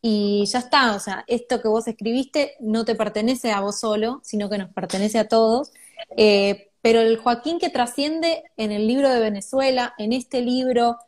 y 0.00 0.44
ya 0.46 0.58
está, 0.58 0.96
o 0.96 0.98
sea, 0.98 1.24
esto 1.28 1.62
que 1.62 1.68
vos 1.68 1.86
escribiste 1.86 2.54
no 2.60 2.84
te 2.84 2.96
pertenece 2.96 3.52
a 3.52 3.60
vos 3.60 3.78
solo, 3.78 4.20
sino 4.24 4.50
que 4.50 4.58
nos 4.58 4.70
pertenece 4.70 5.18
a 5.20 5.28
todos. 5.28 5.72
Eh, 6.16 6.70
pero 6.82 7.00
el 7.00 7.16
Joaquín 7.18 7.60
que 7.60 7.70
trasciende 7.70 8.42
en 8.56 8.72
el 8.72 8.88
libro 8.88 9.08
de 9.08 9.20
Venezuela, 9.20 9.94
en 9.98 10.12
este 10.12 10.42
libro, 10.42 10.98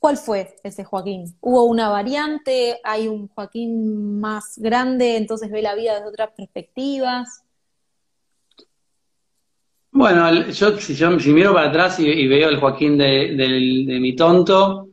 ¿cuál 0.00 0.16
fue 0.16 0.56
ese 0.62 0.84
Joaquín? 0.84 1.36
¿Hubo 1.40 1.64
una 1.64 1.88
variante? 1.88 2.78
¿Hay 2.84 3.08
un 3.08 3.28
Joaquín 3.28 4.20
más 4.20 4.54
grande, 4.56 5.16
entonces 5.16 5.50
ve 5.50 5.62
la 5.62 5.74
vida 5.74 5.94
desde 5.94 6.08
otras 6.08 6.30
perspectivas? 6.36 7.42
Bueno, 9.90 10.48
yo 10.50 10.78
si, 10.78 10.94
yo 10.94 11.18
si 11.18 11.32
miro 11.32 11.52
para 11.54 11.68
atrás 11.68 11.98
y, 11.98 12.26
veo 12.26 12.48
el 12.48 12.58
Joaquín 12.58 12.98
de, 12.98 13.98
mi 14.00 14.14
tonto, 14.14 14.88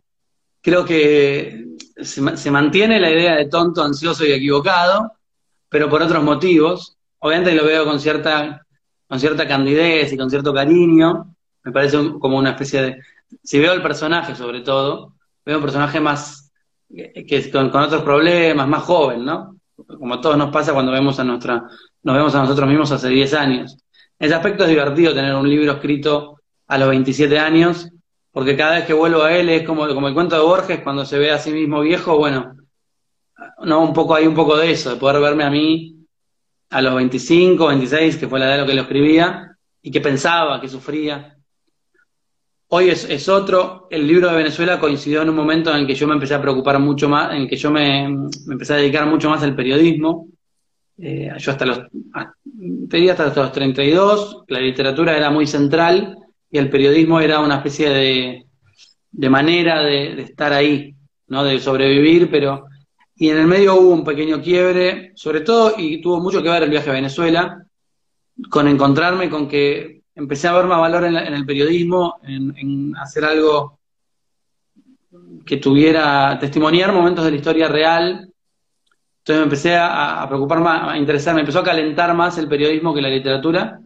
creo 0.62 0.86
que 0.86 1.66
se, 2.02 2.52
mantiene 2.52 3.00
la 3.00 3.12
idea 3.12 3.36
de 3.36 3.46
tonto, 3.46 3.84
ansioso 3.84 4.26
y 4.26 4.32
equivocado, 4.32 5.14
pero 5.70 5.90
por 5.90 6.02
otros 6.02 6.24
motivos. 6.24 6.98
Obviamente 7.20 7.56
lo 7.56 7.66
veo 7.66 7.86
con 7.86 8.00
cierta 8.00 8.66
con 9.08 9.20
cierta 9.20 9.48
candidez 9.48 10.12
y 10.12 10.18
con 10.18 10.30
cierto 10.30 10.54
cariño, 10.54 11.36
me 11.64 11.72
parece 11.72 11.98
como 12.20 12.38
una 12.38 12.52
especie 12.52 12.82
de... 12.82 13.00
Si 13.44 13.60
veo 13.60 13.74
el 13.74 13.82
personaje 13.82 14.36
sobre 14.36 14.62
todo, 14.62 15.16
veo 15.46 15.58
un 15.58 15.64
personaje 15.64 16.00
más, 16.00 16.52
que 16.90 17.52
con, 17.52 17.70
con 17.70 17.84
otros 17.84 18.04
problemas, 18.04 18.68
más 18.68 18.84
joven, 18.84 19.26
¿no? 19.26 19.58
Como 19.76 20.16
a 20.16 20.22
todos 20.22 20.38
nos 20.38 20.52
pasa 20.52 20.74
cuando 20.74 20.92
vemos 20.92 21.20
a 21.20 21.24
nuestra, 21.24 21.64
nos 22.04 22.16
vemos 22.16 22.34
a 22.36 22.42
nosotros 22.42 22.68
mismos 22.68 22.92
hace 22.92 23.10
10 23.10 23.34
años. 23.34 23.78
En 24.18 24.28
ese 24.28 24.36
aspecto 24.36 24.64
es 24.64 24.70
divertido 24.70 25.14
tener 25.14 25.36
un 25.36 25.50
libro 25.50 25.74
escrito 25.74 26.40
a 26.68 26.78
los 26.78 26.90
27 26.90 27.38
años, 27.38 27.90
porque 28.32 28.56
cada 28.56 28.76
vez 28.76 28.86
que 28.86 28.94
vuelvo 28.94 29.24
a 29.24 29.34
él 29.36 29.50
es 29.50 29.66
como, 29.66 29.88
como 29.88 30.08
el 30.08 30.14
cuento 30.14 30.36
de 30.36 30.44
Borges, 30.44 30.82
cuando 30.82 31.06
se 31.06 31.18
ve 31.18 31.32
a 31.32 31.38
sí 31.38 31.52
mismo 31.52 31.82
viejo, 31.82 32.18
bueno, 32.18 32.56
no, 33.64 33.82
un 33.82 33.94
poco 33.94 34.16
hay 34.16 34.28
un 34.28 34.36
poco 34.36 34.58
de 34.58 34.72
eso, 34.72 34.92
de 34.92 34.96
poder 34.96 35.22
verme 35.22 35.44
a 35.44 35.50
mí 35.50 35.96
a 36.70 36.82
los 36.82 36.96
25, 36.96 37.68
26, 37.68 38.18
que 38.18 38.28
fue 38.28 38.40
la 38.40 38.48
edad 38.48 38.56
de 38.56 38.62
lo 38.62 38.68
que 38.68 38.74
lo 38.74 38.82
escribía, 38.84 39.58
y 39.82 39.92
que 39.92 40.02
pensaba, 40.02 40.60
que 40.60 40.68
sufría. 40.68 41.35
Hoy 42.68 42.90
es, 42.90 43.30
otro, 43.30 43.88
el 43.92 44.08
libro 44.08 44.30
de 44.30 44.38
Venezuela 44.38 44.80
coincidió 44.80 45.22
en 45.22 45.30
un 45.30 45.36
momento 45.36 45.70
en 45.72 45.82
el 45.82 45.88
que 45.88 45.94
yo 45.94 46.08
me 46.08 46.16
empecé 46.16 46.34
a 46.34 46.42
preocupar 46.42 46.80
mucho 46.80 47.08
más, 47.08 47.32
en 47.32 47.44
el 47.44 47.48
que 47.48 47.58
yo 47.58 47.70
me, 47.70 48.06
empecé 48.06 48.74
a 48.74 48.78
dedicar 48.78 49.06
mucho 49.06 49.30
más 49.30 49.44
al 49.44 49.56
periodismo. 49.56 50.28
Eh, 50.98 51.32
yo 51.38 51.52
hasta 51.52 51.66
los, 51.66 51.82
hasta 52.12 53.42
los 53.42 53.52
32, 53.52 54.46
la 54.48 54.60
literatura 54.60 55.16
era 55.16 55.30
muy 55.30 55.46
central 55.46 56.18
y 56.50 56.58
el 56.58 56.70
periodismo 56.70 57.20
era 57.20 57.40
una 57.40 57.58
especie 57.58 57.90
de, 57.90 58.46
de 59.12 59.30
manera 59.30 59.84
de, 59.84 60.16
de, 60.16 60.22
estar 60.24 60.52
ahí, 60.52 60.96
¿no? 61.28 61.44
de 61.44 61.60
sobrevivir, 61.60 62.32
pero 62.32 62.66
y 63.18 63.30
en 63.30 63.38
el 63.38 63.48
medio 63.48 63.76
hubo 63.76 63.92
un 63.92 64.04
pequeño 64.04 64.42
quiebre, 64.42 65.14
sobre 65.16 65.42
todo, 65.42 65.76
y 65.78 66.02
tuvo 66.02 66.20
mucho 66.20 66.44
que 66.44 66.50
ver 66.50 66.64
el 66.64 66.70
viaje 66.70 66.90
a 66.90 66.94
Venezuela, 66.94 67.64
con 68.50 68.68
encontrarme 68.68 69.30
con 69.30 69.48
que 69.48 70.02
empecé 70.16 70.48
a 70.48 70.54
ver 70.54 70.66
más 70.66 70.80
valor 70.80 71.04
en, 71.06 71.16
el 71.16 71.46
periodismo, 71.46 72.16
en, 72.24 72.96
hacer 72.96 73.26
algo 73.26 73.80
que 75.46 75.58
tuviera, 75.58 76.38
testimoniar 76.40 76.92
momentos 76.92 77.26
de 77.26 77.32
la 77.32 77.38
historia 77.38 77.68
real. 77.68 78.32
Entonces 79.20 79.40
me 79.40 79.44
empecé 79.44 79.76
a, 79.76 80.26
preocupar 80.28 80.62
más, 80.62 80.94
a 80.94 80.98
interesarme, 80.98 81.42
empezó 81.42 81.60
a 81.60 81.64
calentar 81.64 82.14
más 82.14 82.38
el 82.38 82.48
periodismo 82.48 82.94
que 82.94 83.02
la 83.02 83.10
literatura. 83.10 83.80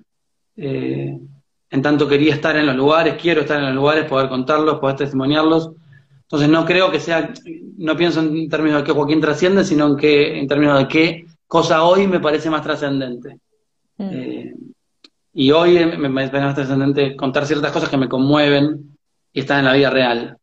Eh, 0.55 1.17
en 1.71 1.81
tanto 1.81 2.07
quería 2.07 2.33
estar 2.33 2.55
en 2.57 2.65
los 2.65 2.75
lugares, 2.75 3.15
quiero 3.21 3.41
estar 3.41 3.59
en 3.59 3.67
los 3.67 3.75
lugares, 3.75 4.05
poder 4.05 4.29
contarlos, 4.29 4.79
poder 4.79 4.97
testimoniarlos. 4.97 5.71
Entonces 6.21 6.49
no 6.49 6.65
creo 6.65 6.91
que 6.91 6.99
sea, 6.99 7.31
no 7.77 7.95
pienso 7.95 8.19
en 8.19 8.49
términos 8.49 8.81
de 8.81 8.85
que 8.85 8.91
Joaquín 8.91 9.21
trasciende, 9.21 9.63
sino 9.63 9.87
en 9.87 9.97
que 9.97 10.39
en 10.39 10.47
términos 10.47 10.79
de 10.79 10.87
qué 10.87 11.25
cosa 11.47 11.83
hoy 11.83 12.07
me 12.07 12.19
parece 12.19 12.49
más 12.49 12.61
trascendente. 12.61 13.39
Mm. 13.97 14.09
Eh, 14.11 14.53
y 15.33 15.51
hoy 15.51 15.85
me, 15.85 16.09
parece 16.09 16.39
más 16.39 16.55
trascendente 16.55 17.15
contar 17.15 17.45
ciertas 17.45 17.71
cosas 17.71 17.89
que 17.89 17.97
me 17.97 18.09
conmueven 18.09 18.97
y 19.31 19.41
están 19.41 19.59
en 19.59 19.65
la 19.65 19.73
vida 19.73 19.89
real. 19.89 20.37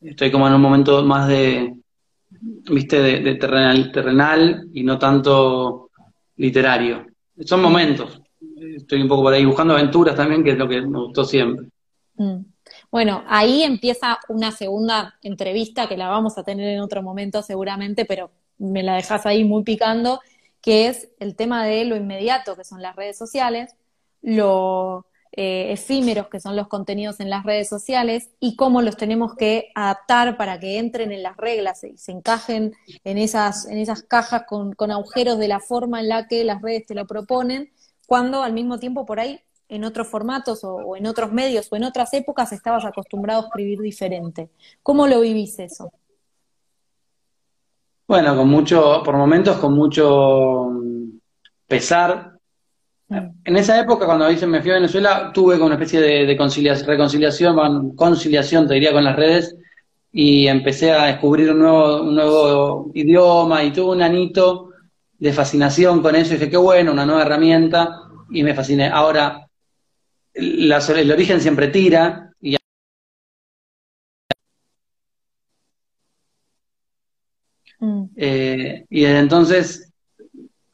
Estoy 0.00 0.30
como 0.30 0.46
en 0.46 0.54
un 0.54 0.62
momento 0.62 1.04
más 1.04 1.28
de, 1.28 1.74
viste, 2.30 3.00
de, 3.00 3.34
terrenal, 3.34 3.90
terrenal 3.92 4.68
y 4.72 4.82
no 4.82 4.98
tanto 4.98 5.90
literario. 6.36 7.06
Son 7.44 7.60
momentos. 7.60 8.20
Estoy 8.56 9.02
un 9.02 9.08
poco 9.08 9.22
por 9.22 9.34
ahí 9.34 9.44
buscando 9.44 9.74
aventuras 9.74 10.14
también, 10.14 10.44
que 10.44 10.52
es 10.52 10.58
lo 10.58 10.68
que 10.68 10.80
me 10.80 10.98
gustó 10.98 11.24
siempre. 11.24 11.68
Mm. 12.14 12.44
Bueno, 12.90 13.24
ahí 13.28 13.62
empieza 13.62 14.18
una 14.28 14.52
segunda 14.52 15.14
entrevista 15.22 15.88
que 15.88 15.96
la 15.96 16.08
vamos 16.08 16.38
a 16.38 16.44
tener 16.44 16.68
en 16.68 16.80
otro 16.80 17.02
momento 17.02 17.42
seguramente, 17.42 18.04
pero 18.04 18.30
me 18.58 18.82
la 18.82 18.96
dejas 18.96 19.26
ahí 19.26 19.44
muy 19.44 19.64
picando, 19.64 20.20
que 20.60 20.86
es 20.88 21.10
el 21.18 21.36
tema 21.36 21.64
de 21.64 21.84
lo 21.84 21.96
inmediato, 21.96 22.56
que 22.56 22.64
son 22.64 22.82
las 22.82 22.96
redes 22.96 23.16
sociales, 23.16 23.74
lo 24.22 25.06
eh, 25.32 25.72
efímeros, 25.72 26.28
que 26.28 26.40
son 26.40 26.56
los 26.56 26.68
contenidos 26.68 27.20
en 27.20 27.30
las 27.30 27.44
redes 27.44 27.68
sociales, 27.68 28.30
y 28.40 28.56
cómo 28.56 28.82
los 28.82 28.96
tenemos 28.96 29.34
que 29.34 29.70
adaptar 29.74 30.36
para 30.36 30.58
que 30.58 30.78
entren 30.78 31.12
en 31.12 31.22
las 31.22 31.36
reglas 31.36 31.84
y 31.84 31.96
se 31.96 32.12
encajen 32.12 32.74
en 33.04 33.18
esas, 33.18 33.66
en 33.66 33.78
esas 33.78 34.02
cajas 34.02 34.44
con, 34.46 34.72
con 34.72 34.90
agujeros 34.90 35.38
de 35.38 35.48
la 35.48 35.60
forma 35.60 36.00
en 36.00 36.08
la 36.08 36.26
que 36.28 36.44
las 36.44 36.60
redes 36.62 36.86
te 36.86 36.94
lo 36.94 37.06
proponen, 37.06 37.72
cuando 38.06 38.42
al 38.42 38.52
mismo 38.52 38.78
tiempo 38.78 39.06
por 39.06 39.20
ahí 39.20 39.40
en 39.70 39.84
otros 39.84 40.08
formatos 40.08 40.64
o, 40.64 40.96
en 40.96 41.06
otros 41.06 41.32
medios 41.32 41.68
o 41.70 41.76
en 41.76 41.84
otras 41.84 42.12
épocas 42.12 42.52
estabas 42.52 42.84
acostumbrado 42.84 43.42
a 43.42 43.44
escribir 43.46 43.78
diferente. 43.80 44.50
¿Cómo 44.82 45.06
lo 45.06 45.20
vivís 45.20 45.58
eso? 45.60 45.92
Bueno, 48.06 48.36
con 48.36 48.48
mucho, 48.48 49.02
por 49.04 49.16
momentos 49.16 49.58
con 49.58 49.72
mucho 49.74 50.70
mm, 50.72 51.18
pesar. 51.68 52.39
Mm. 53.10 53.40
En 53.44 53.56
esa 53.56 53.80
época, 53.80 54.06
cuando 54.06 54.28
me 54.28 54.62
fui 54.62 54.70
a 54.70 54.74
Venezuela, 54.74 55.32
tuve 55.34 55.54
como 55.56 55.66
una 55.66 55.74
especie 55.74 56.00
de, 56.00 56.36
conciliación, 56.36 56.86
reconciliación, 56.86 57.96
conciliación, 57.96 58.68
te 58.68 58.74
diría, 58.74 58.92
con 58.92 59.04
las 59.04 59.16
redes, 59.16 59.56
y 60.12 60.46
empecé 60.46 60.92
a 60.92 61.06
descubrir 61.06 61.50
un 61.50 61.58
nuevo, 61.58 62.02
un 62.02 62.14
nuevo 62.14 62.90
idioma, 62.94 63.64
y 63.64 63.72
tuve 63.72 63.96
un 63.96 64.02
anito 64.02 64.70
de 65.18 65.32
fascinación 65.32 66.00
con 66.02 66.14
eso, 66.14 66.34
y 66.34 66.36
dije, 66.38 66.50
qué 66.50 66.56
bueno, 66.56 66.92
una 66.92 67.04
nueva 67.04 67.22
herramienta, 67.22 67.96
y 68.30 68.44
me 68.44 68.54
fasciné. 68.54 68.88
Ahora, 68.88 69.44
el 70.32 71.12
origen 71.12 71.40
siempre 71.40 71.68
tira 71.68 72.32
y 72.40 72.56
mm. 77.80 78.04
eh, 78.16 78.84
y 78.88 79.00
desde 79.02 79.18
entonces 79.18 79.89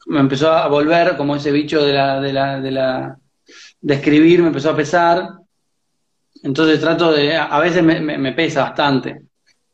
me 0.07 0.19
empezó 0.19 0.51
a 0.51 0.67
volver 0.67 1.17
como 1.17 1.35
ese 1.35 1.51
bicho 1.51 1.83
de 1.83 1.93
la, 1.93 2.19
de 2.21 2.33
la, 2.33 2.61
de 2.61 2.71
la, 2.71 3.17
de 3.81 3.93
escribir, 3.93 4.41
me 4.41 4.47
empezó 4.47 4.71
a 4.71 4.75
pesar. 4.75 5.29
Entonces 6.43 6.79
trato 6.79 7.11
de, 7.11 7.35
a 7.35 7.59
veces 7.59 7.83
me, 7.83 8.31
pesa 8.33 8.63
bastante, 8.63 9.21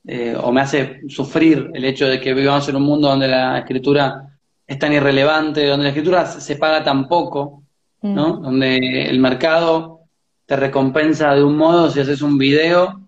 eh, 0.05 0.35
o 0.39 0.51
me 0.51 0.61
hace 0.61 1.01
sufrir 1.07 1.69
el 1.73 1.85
hecho 1.85 2.07
de 2.07 2.19
que 2.19 2.33
vivamos 2.33 2.67
en 2.69 2.77
un 2.77 2.83
mundo 2.83 3.09
donde 3.09 3.27
la 3.27 3.59
escritura 3.59 4.37
es 4.65 4.79
tan 4.79 4.93
irrelevante, 4.93 5.67
donde 5.67 5.83
la 5.83 5.89
escritura 5.89 6.25
se 6.25 6.55
paga 6.55 6.83
tan 6.83 7.07
poco, 7.07 7.63
¿no? 8.01 8.39
Mm. 8.39 8.41
Donde 8.41 9.05
el 9.09 9.19
mercado 9.19 9.99
te 10.45 10.55
recompensa 10.55 11.35
de 11.35 11.43
un 11.43 11.57
modo 11.57 11.89
si 11.89 11.99
haces 11.99 12.21
un 12.21 12.37
video 12.37 13.07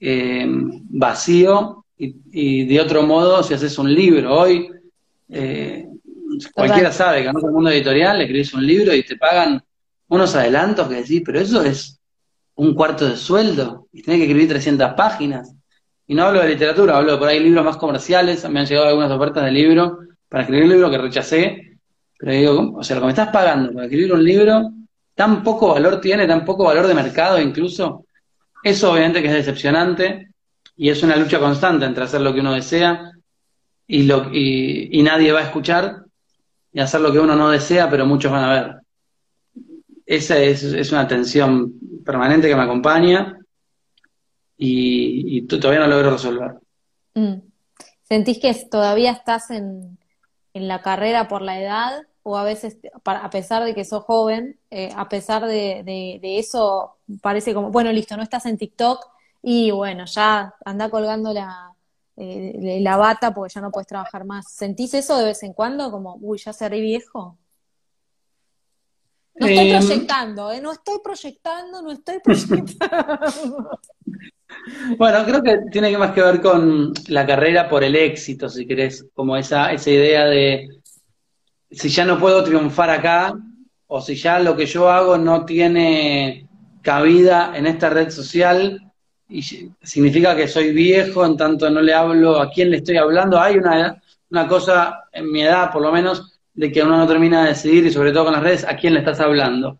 eh, 0.00 0.46
vacío 0.48 1.84
y, 1.96 2.64
de 2.64 2.80
otro 2.80 3.02
modo 3.02 3.42
si 3.42 3.54
haces 3.54 3.76
un 3.78 3.92
libro. 3.92 4.38
Hoy 4.38 4.70
eh, 5.28 5.87
cualquiera 6.54 6.92
sabe 6.92 7.22
que 7.22 7.28
en 7.28 7.36
el 7.36 7.52
mundo 7.52 7.70
editorial 7.70 8.20
escribís 8.20 8.54
un 8.54 8.66
libro 8.66 8.94
y 8.94 9.02
te 9.02 9.16
pagan 9.16 9.62
unos 10.08 10.34
adelantos 10.34 10.88
que 10.88 10.96
decís, 10.96 11.22
pero 11.24 11.40
eso 11.40 11.62
es 11.62 12.00
un 12.54 12.74
cuarto 12.74 13.08
de 13.08 13.16
sueldo 13.16 13.88
y 13.92 14.02
tenés 14.02 14.20
que 14.20 14.24
escribir 14.24 14.48
300 14.48 14.94
páginas. 14.94 15.54
Y 16.06 16.14
no 16.14 16.24
hablo 16.24 16.40
de 16.40 16.48
literatura, 16.48 16.96
hablo 16.96 17.12
de 17.12 17.18
por 17.18 17.28
ahí 17.28 17.40
libros 17.40 17.64
más 17.64 17.76
comerciales. 17.76 18.48
Me 18.48 18.60
han 18.60 18.66
llegado 18.66 18.88
algunas 18.88 19.10
ofertas 19.10 19.44
de 19.44 19.50
libro 19.50 19.98
para 20.28 20.44
escribir 20.44 20.64
un 20.64 20.70
libro 20.70 20.90
que 20.90 20.98
rechacé 20.98 21.68
pero 22.18 22.32
digo, 22.32 22.74
o 22.76 22.82
sea, 22.82 22.96
lo 22.96 23.02
que 23.02 23.06
me 23.06 23.12
estás 23.12 23.28
pagando 23.28 23.72
para 23.72 23.86
escribir 23.86 24.12
un 24.12 24.24
libro, 24.24 24.72
tan 25.14 25.44
poco 25.44 25.68
valor 25.68 26.00
tiene, 26.00 26.26
tan 26.26 26.44
poco 26.44 26.64
valor 26.64 26.88
de 26.88 26.94
mercado 26.94 27.40
incluso, 27.40 28.06
eso 28.62 28.92
obviamente 28.92 29.22
que 29.22 29.28
es 29.28 29.34
decepcionante 29.34 30.30
y 30.76 30.90
es 30.90 31.02
una 31.04 31.16
lucha 31.16 31.38
constante 31.38 31.86
entre 31.86 32.04
hacer 32.04 32.20
lo 32.20 32.34
que 32.34 32.40
uno 32.40 32.54
desea 32.54 33.12
y, 33.86 34.02
lo, 34.02 34.30
y, 34.32 35.00
nadie 35.02 35.30
va 35.30 35.40
a 35.40 35.44
escuchar 35.44 36.02
y 36.72 36.80
hacer 36.80 37.00
lo 37.00 37.12
que 37.12 37.18
uno 37.18 37.34
no 37.34 37.50
desea, 37.50 37.88
pero 37.88 38.06
muchos 38.06 38.30
van 38.30 38.44
a 38.44 38.52
ver. 38.52 38.76
Esa 40.06 40.38
es, 40.38 40.92
una 40.92 41.06
tensión 41.06 41.74
permanente 42.04 42.48
que 42.48 42.56
me 42.56 42.62
acompaña 42.62 43.38
y, 44.56 45.42
todavía 45.46 45.80
no 45.80 45.88
logro 45.88 46.12
resolver. 46.12 46.54
Mm. 47.14 47.40
¿Sentís 48.02 48.38
que 48.38 48.54
todavía 48.70 49.12
estás 49.12 49.50
en, 49.50 49.98
en 50.54 50.68
la 50.68 50.80
carrera 50.80 51.28
por 51.28 51.42
la 51.42 51.60
edad 51.60 52.02
o 52.28 52.36
a 52.36 52.44
veces, 52.44 52.76
a 53.04 53.30
pesar 53.30 53.64
de 53.64 53.74
que 53.74 53.84
sos 53.84 54.04
joven, 54.04 54.60
eh, 54.70 54.90
a 54.94 55.08
pesar 55.08 55.46
de, 55.46 56.20
eso, 56.22 56.96
parece 57.22 57.54
como, 57.54 57.70
bueno, 57.70 57.90
listo, 57.90 58.16
no 58.16 58.22
estás 58.22 58.44
en 58.46 58.58
TikTok 58.58 59.02
y 59.42 59.70
bueno, 59.70 60.04
ya 60.04 60.54
anda 60.64 60.90
colgando 60.90 61.32
la, 61.32 61.72
eh, 62.20 62.80
la 62.80 62.96
bata 62.96 63.32
porque 63.32 63.54
ya 63.54 63.60
no 63.60 63.70
puedes 63.70 63.86
trabajar 63.86 64.24
más. 64.24 64.50
¿Sentís 64.50 64.92
eso 64.94 65.16
de 65.18 65.26
vez 65.26 65.42
en 65.44 65.52
cuando? 65.52 65.90
Como, 65.90 66.16
uy, 66.20 66.38
ya 66.38 66.52
seré 66.52 66.80
viejo. 66.80 67.38
No 69.36 69.46
estoy 69.46 69.70
em, 69.70 69.78
proyectando, 69.78 70.50
¿eh? 70.50 70.60
No 70.60 70.72
estoy 70.72 70.98
proyectando, 71.02 71.80
no 71.80 71.92
estoy 71.92 72.18
proyectando. 72.24 73.80
Bueno, 74.96 75.24
creo 75.24 75.42
que 75.42 75.58
tiene 75.70 75.96
más 75.96 76.12
que 76.12 76.22
ver 76.22 76.40
con 76.40 76.92
la 77.06 77.24
carrera 77.24 77.68
por 77.68 77.84
el 77.84 77.94
éxito, 77.94 78.48
si 78.48 78.66
querés, 78.66 79.06
como 79.14 79.36
esa, 79.36 79.72
esa 79.72 79.90
idea 79.90 80.24
de 80.24 80.68
si 81.70 81.88
ya 81.88 82.04
no 82.04 82.18
puedo 82.18 82.42
triunfar 82.42 82.90
acá, 82.90 83.32
o 83.86 84.00
si 84.00 84.16
ya 84.16 84.40
lo 84.40 84.56
que 84.56 84.66
yo 84.66 84.90
hago 84.90 85.18
no 85.18 85.44
tiene 85.44 86.48
cabida 86.82 87.56
en 87.56 87.66
esta 87.66 87.90
red 87.90 88.10
social, 88.10 88.87
y 89.28 89.42
significa 89.42 90.34
que 90.34 90.48
soy 90.48 90.72
viejo, 90.72 91.24
en 91.24 91.36
tanto 91.36 91.68
no 91.68 91.82
le 91.82 91.92
hablo 91.92 92.40
a 92.40 92.50
quién 92.50 92.70
le 92.70 92.78
estoy 92.78 92.96
hablando. 92.96 93.38
Hay 93.38 93.56
una, 93.56 94.02
una 94.30 94.48
cosa, 94.48 95.04
en 95.12 95.30
mi 95.30 95.42
edad 95.42 95.70
por 95.70 95.82
lo 95.82 95.92
menos, 95.92 96.38
de 96.54 96.72
que 96.72 96.82
uno 96.82 96.96
no 96.96 97.06
termina 97.06 97.42
de 97.42 97.50
decidir, 97.50 97.86
y 97.86 97.92
sobre 97.92 98.10
todo 98.10 98.24
con 98.24 98.32
las 98.32 98.42
redes, 98.42 98.64
a 98.64 98.76
quién 98.76 98.94
le 98.94 99.00
estás 99.00 99.20
hablando. 99.20 99.78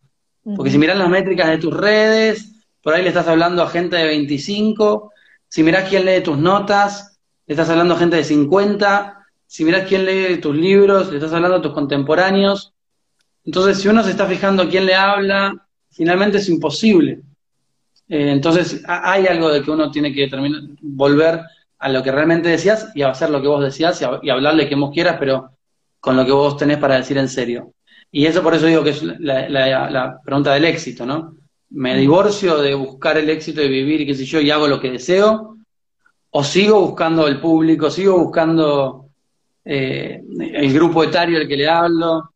Porque 0.56 0.70
si 0.70 0.78
miras 0.78 0.96
las 0.96 1.08
métricas 1.08 1.48
de 1.48 1.58
tus 1.58 1.74
redes, 1.74 2.52
por 2.82 2.94
ahí 2.94 3.02
le 3.02 3.08
estás 3.08 3.26
hablando 3.26 3.62
a 3.62 3.68
gente 3.68 3.96
de 3.96 4.06
25, 4.06 5.12
si 5.48 5.62
mirás 5.62 5.88
quién 5.88 6.04
lee 6.04 6.22
tus 6.22 6.38
notas, 6.38 7.18
le 7.46 7.54
estás 7.54 7.68
hablando 7.70 7.94
a 7.94 7.98
gente 7.98 8.16
de 8.16 8.24
50, 8.24 9.26
si 9.46 9.64
mirás 9.64 9.88
quién 9.88 10.04
lee 10.04 10.38
tus 10.38 10.54
libros, 10.54 11.11
le 11.11 11.16
estás 11.16 11.32
hablando 11.32 11.56
a 11.56 11.62
tus 11.62 11.72
contemporáneos. 11.72 12.72
Entonces, 13.44 13.80
si 13.80 13.88
uno 13.88 14.02
se 14.04 14.11
está 14.11 14.26
fijando 14.26 14.62
a 14.62 14.68
quién 14.68 14.87
le 14.87 14.94
habla, 14.94 15.66
finalmente 15.90 16.38
es 16.38 16.48
imposible. 16.48 17.22
Eh, 18.09 18.31
entonces, 18.31 18.83
hay 18.87 19.27
algo 19.27 19.51
de 19.51 19.62
que 19.62 19.71
uno 19.71 19.90
tiene 19.90 20.12
que 20.12 20.29
terminar, 20.29 20.62
volver 20.81 21.42
a 21.79 21.88
lo 21.88 22.03
que 22.03 22.11
realmente 22.11 22.49
decías 22.49 22.90
y 22.94 23.03
a 23.03 23.11
hacer 23.11 23.31
lo 23.31 23.40
que 23.40 23.49
vos 23.49 23.62
decías 23.62 24.03
y, 24.23 24.31
hablarle 24.31 24.68
que 24.68 24.75
vos 24.75 24.90
quieras, 24.92 25.16
pero 25.18 25.51
con 26.01 26.16
lo 26.16 26.25
que 26.25 26.33
vos 26.33 26.57
tenés 26.57 26.79
para 26.79 26.97
decir 26.97 27.18
en 27.18 27.29
serio. 27.29 27.73
Y 28.11 28.27
eso 28.27 28.42
por 28.42 28.55
eso 28.55 28.66
digo 28.66 28.83
que 28.83 28.90
es 28.90 29.03
la, 29.03 30.21
pregunta 30.25 30.55
del 30.55 30.64
éxito, 30.64 31.05
¿no? 31.05 31.37
¿Me 31.71 31.97
divorcio 31.97 32.57
de 32.59 32.75
buscar 32.75 33.18
el 33.18 33.29
éxito 33.29 33.61
de 33.61 33.68
vivir 33.68 34.01
y 34.01 34.07
qué 34.07 34.14
sé 34.14 34.25
yo 34.25 34.40
y 34.40 34.51
hago 34.51 34.66
lo 34.66 34.81
que 34.81 34.90
deseo? 34.90 35.59
¿O 36.31 36.42
sigo 36.42 36.81
buscando 36.81 37.27
el 37.27 37.40
público, 37.40 37.90
sigo 37.90 38.18
buscando 38.18 39.11
eh, 39.64 40.23
el 40.53 40.73
grupo 40.73 41.05
etario 41.05 41.38
al 41.38 41.47
que 41.47 41.57
le 41.57 41.68
hablo? 41.68 42.33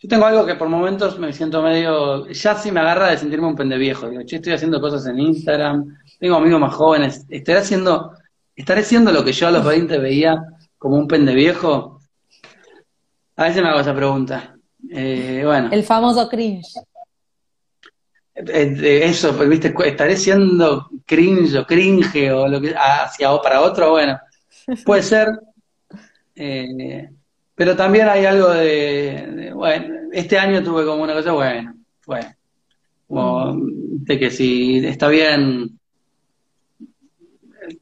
Yo 0.00 0.08
tengo 0.08 0.26
algo 0.26 0.46
que 0.46 0.54
por 0.54 0.68
momentos 0.68 1.18
me 1.18 1.32
siento 1.32 1.60
medio, 1.60 2.28
ya 2.28 2.54
sí 2.54 2.70
me 2.70 2.78
agarra 2.78 3.10
de 3.10 3.18
sentirme 3.18 3.48
un 3.48 3.56
pendeviejo. 3.56 4.08
Digo, 4.08 4.22
che, 4.24 4.36
estoy 4.36 4.52
haciendo 4.52 4.80
cosas 4.80 5.04
en 5.06 5.18
Instagram, 5.18 5.98
tengo 6.20 6.36
amigos 6.36 6.60
más 6.60 6.74
jóvenes, 6.74 7.26
estaré 7.28 7.58
haciendo, 7.58 8.12
estaré 8.54 8.82
haciendo 8.82 9.10
lo 9.10 9.24
que 9.24 9.32
yo 9.32 9.48
a 9.48 9.50
los 9.50 9.64
20 9.64 9.98
veía 9.98 10.40
como 10.78 10.96
un 10.96 11.08
pendeviejo. 11.08 12.00
A 13.34 13.44
veces 13.44 13.60
me 13.60 13.70
hago 13.70 13.80
esa 13.80 13.94
pregunta. 13.94 14.56
Eh, 14.88 15.42
bueno. 15.44 15.70
El 15.72 15.82
famoso 15.82 16.28
cringe. 16.28 16.74
Eh, 18.36 19.00
eso, 19.02 19.36
pues, 19.36 19.48
viste, 19.48 19.74
estaré 19.84 20.16
siendo 20.16 20.90
cringe 21.04 21.56
o 21.58 21.66
cringe 21.66 22.30
o 22.30 22.46
lo 22.46 22.60
que 22.60 22.72
hacia 22.72 23.32
o 23.32 23.42
para 23.42 23.62
otro, 23.62 23.90
bueno, 23.90 24.16
puede 24.84 25.02
ser. 25.02 25.28
Eh, 26.36 27.10
pero 27.58 27.74
también 27.74 28.08
hay 28.08 28.24
algo 28.24 28.50
de, 28.50 29.50
bueno, 29.52 29.94
este 30.12 30.38
año 30.38 30.62
tuve 30.62 30.86
como 30.86 31.02
una 31.02 31.12
cosa, 31.12 31.32
bueno, 31.32 31.74
fue, 31.98 32.20
como 33.08 33.56
de 33.56 34.16
que 34.16 34.30
si 34.30 34.78
está 34.86 35.08
bien 35.08 35.76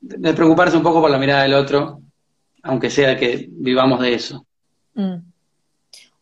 de 0.00 0.32
preocuparse 0.32 0.78
un 0.78 0.82
poco 0.82 1.02
por 1.02 1.10
la 1.10 1.18
mirada 1.18 1.42
del 1.42 1.52
otro, 1.52 2.00
aunque 2.62 2.88
sea 2.88 3.18
que 3.18 3.48
vivamos 3.50 4.00
de 4.00 4.14
eso. 4.14 4.46
Mm. 4.94 5.16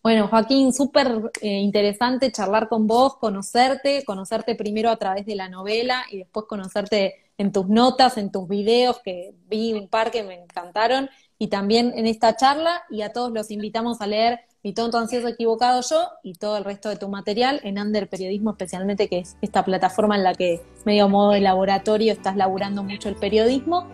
Bueno, 0.03 0.27
Joaquín, 0.27 0.73
súper 0.73 1.31
eh, 1.41 1.61
interesante 1.61 2.33
charlar 2.33 2.69
con 2.69 2.89
vos, 2.89 3.19
conocerte, 3.19 4.03
conocerte 4.05 4.57
primero 4.57 4.91
a 4.91 4.97
través 4.97 5.25
de 5.27 5.37
la 5.37 5.49
novela 5.49 6.05
y 6.11 6.19
después 6.19 6.47
conocerte 6.49 7.24
en 7.39 7.53
tus 7.53 7.69
notas, 7.69 8.17
en 8.17 8.31
tus 8.31 8.49
videos, 8.49 9.01
que 9.05 9.35
vi 9.49 9.73
un 9.73 9.89
par 9.89 10.11
que 10.11 10.23
me 10.23 10.35
encantaron, 10.35 11.09
y 11.39 11.49
también 11.49 11.93
en 11.97 12.07
esta 12.07 12.37
charla, 12.37 12.83
y 12.91 13.03
a 13.03 13.13
todos 13.13 13.33
los 13.33 13.51
invitamos 13.51 14.01
a 14.01 14.07
leer 14.07 14.41
Mi 14.63 14.73
tonto 14.73 14.97
ansioso 14.97 15.29
equivocado 15.29 15.83
yo 15.83 16.09
y 16.23 16.33
todo 16.35 16.57
el 16.57 16.65
resto 16.65 16.89
de 16.89 16.97
tu 16.97 17.11
material 17.11 17.61
en 17.65 17.79
Under 17.79 18.09
Periodismo, 18.09 18.53
especialmente 18.53 19.11
que 19.11 19.19
es 19.19 19.37
esta 19.43 19.63
plataforma 19.63 20.17
en 20.17 20.23
la 20.23 20.35
que 20.35 20.63
medio 20.87 21.07
modo 21.07 21.33
de 21.33 21.43
laboratorio 21.43 22.13
estás 22.13 22.35
laburando 22.35 22.83
mucho 22.83 23.11
el 23.11 23.17
periodismo 23.17 23.87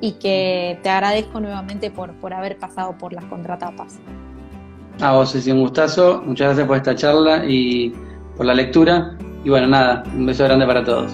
y 0.00 0.12
que 0.12 0.78
te 0.82 0.88
agradezco 0.88 1.38
nuevamente 1.38 1.90
por, 1.90 2.14
por 2.18 2.32
haber 2.32 2.58
pasado 2.58 2.96
por 2.96 3.12
las 3.12 3.26
contratapas. 3.26 3.98
A 5.02 5.12
vos 5.12 5.34
es 5.34 5.46
un 5.48 5.60
gustazo, 5.60 6.22
muchas 6.24 6.46
gracias 6.46 6.66
por 6.66 6.76
esta 6.78 6.94
charla 6.94 7.44
y 7.46 7.92
por 8.38 8.46
la 8.46 8.54
lectura. 8.54 9.18
Y 9.44 9.50
bueno, 9.50 9.66
nada, 9.66 10.02
un 10.14 10.24
beso 10.24 10.44
grande 10.44 10.66
para 10.66 10.82
todos. 10.82 11.12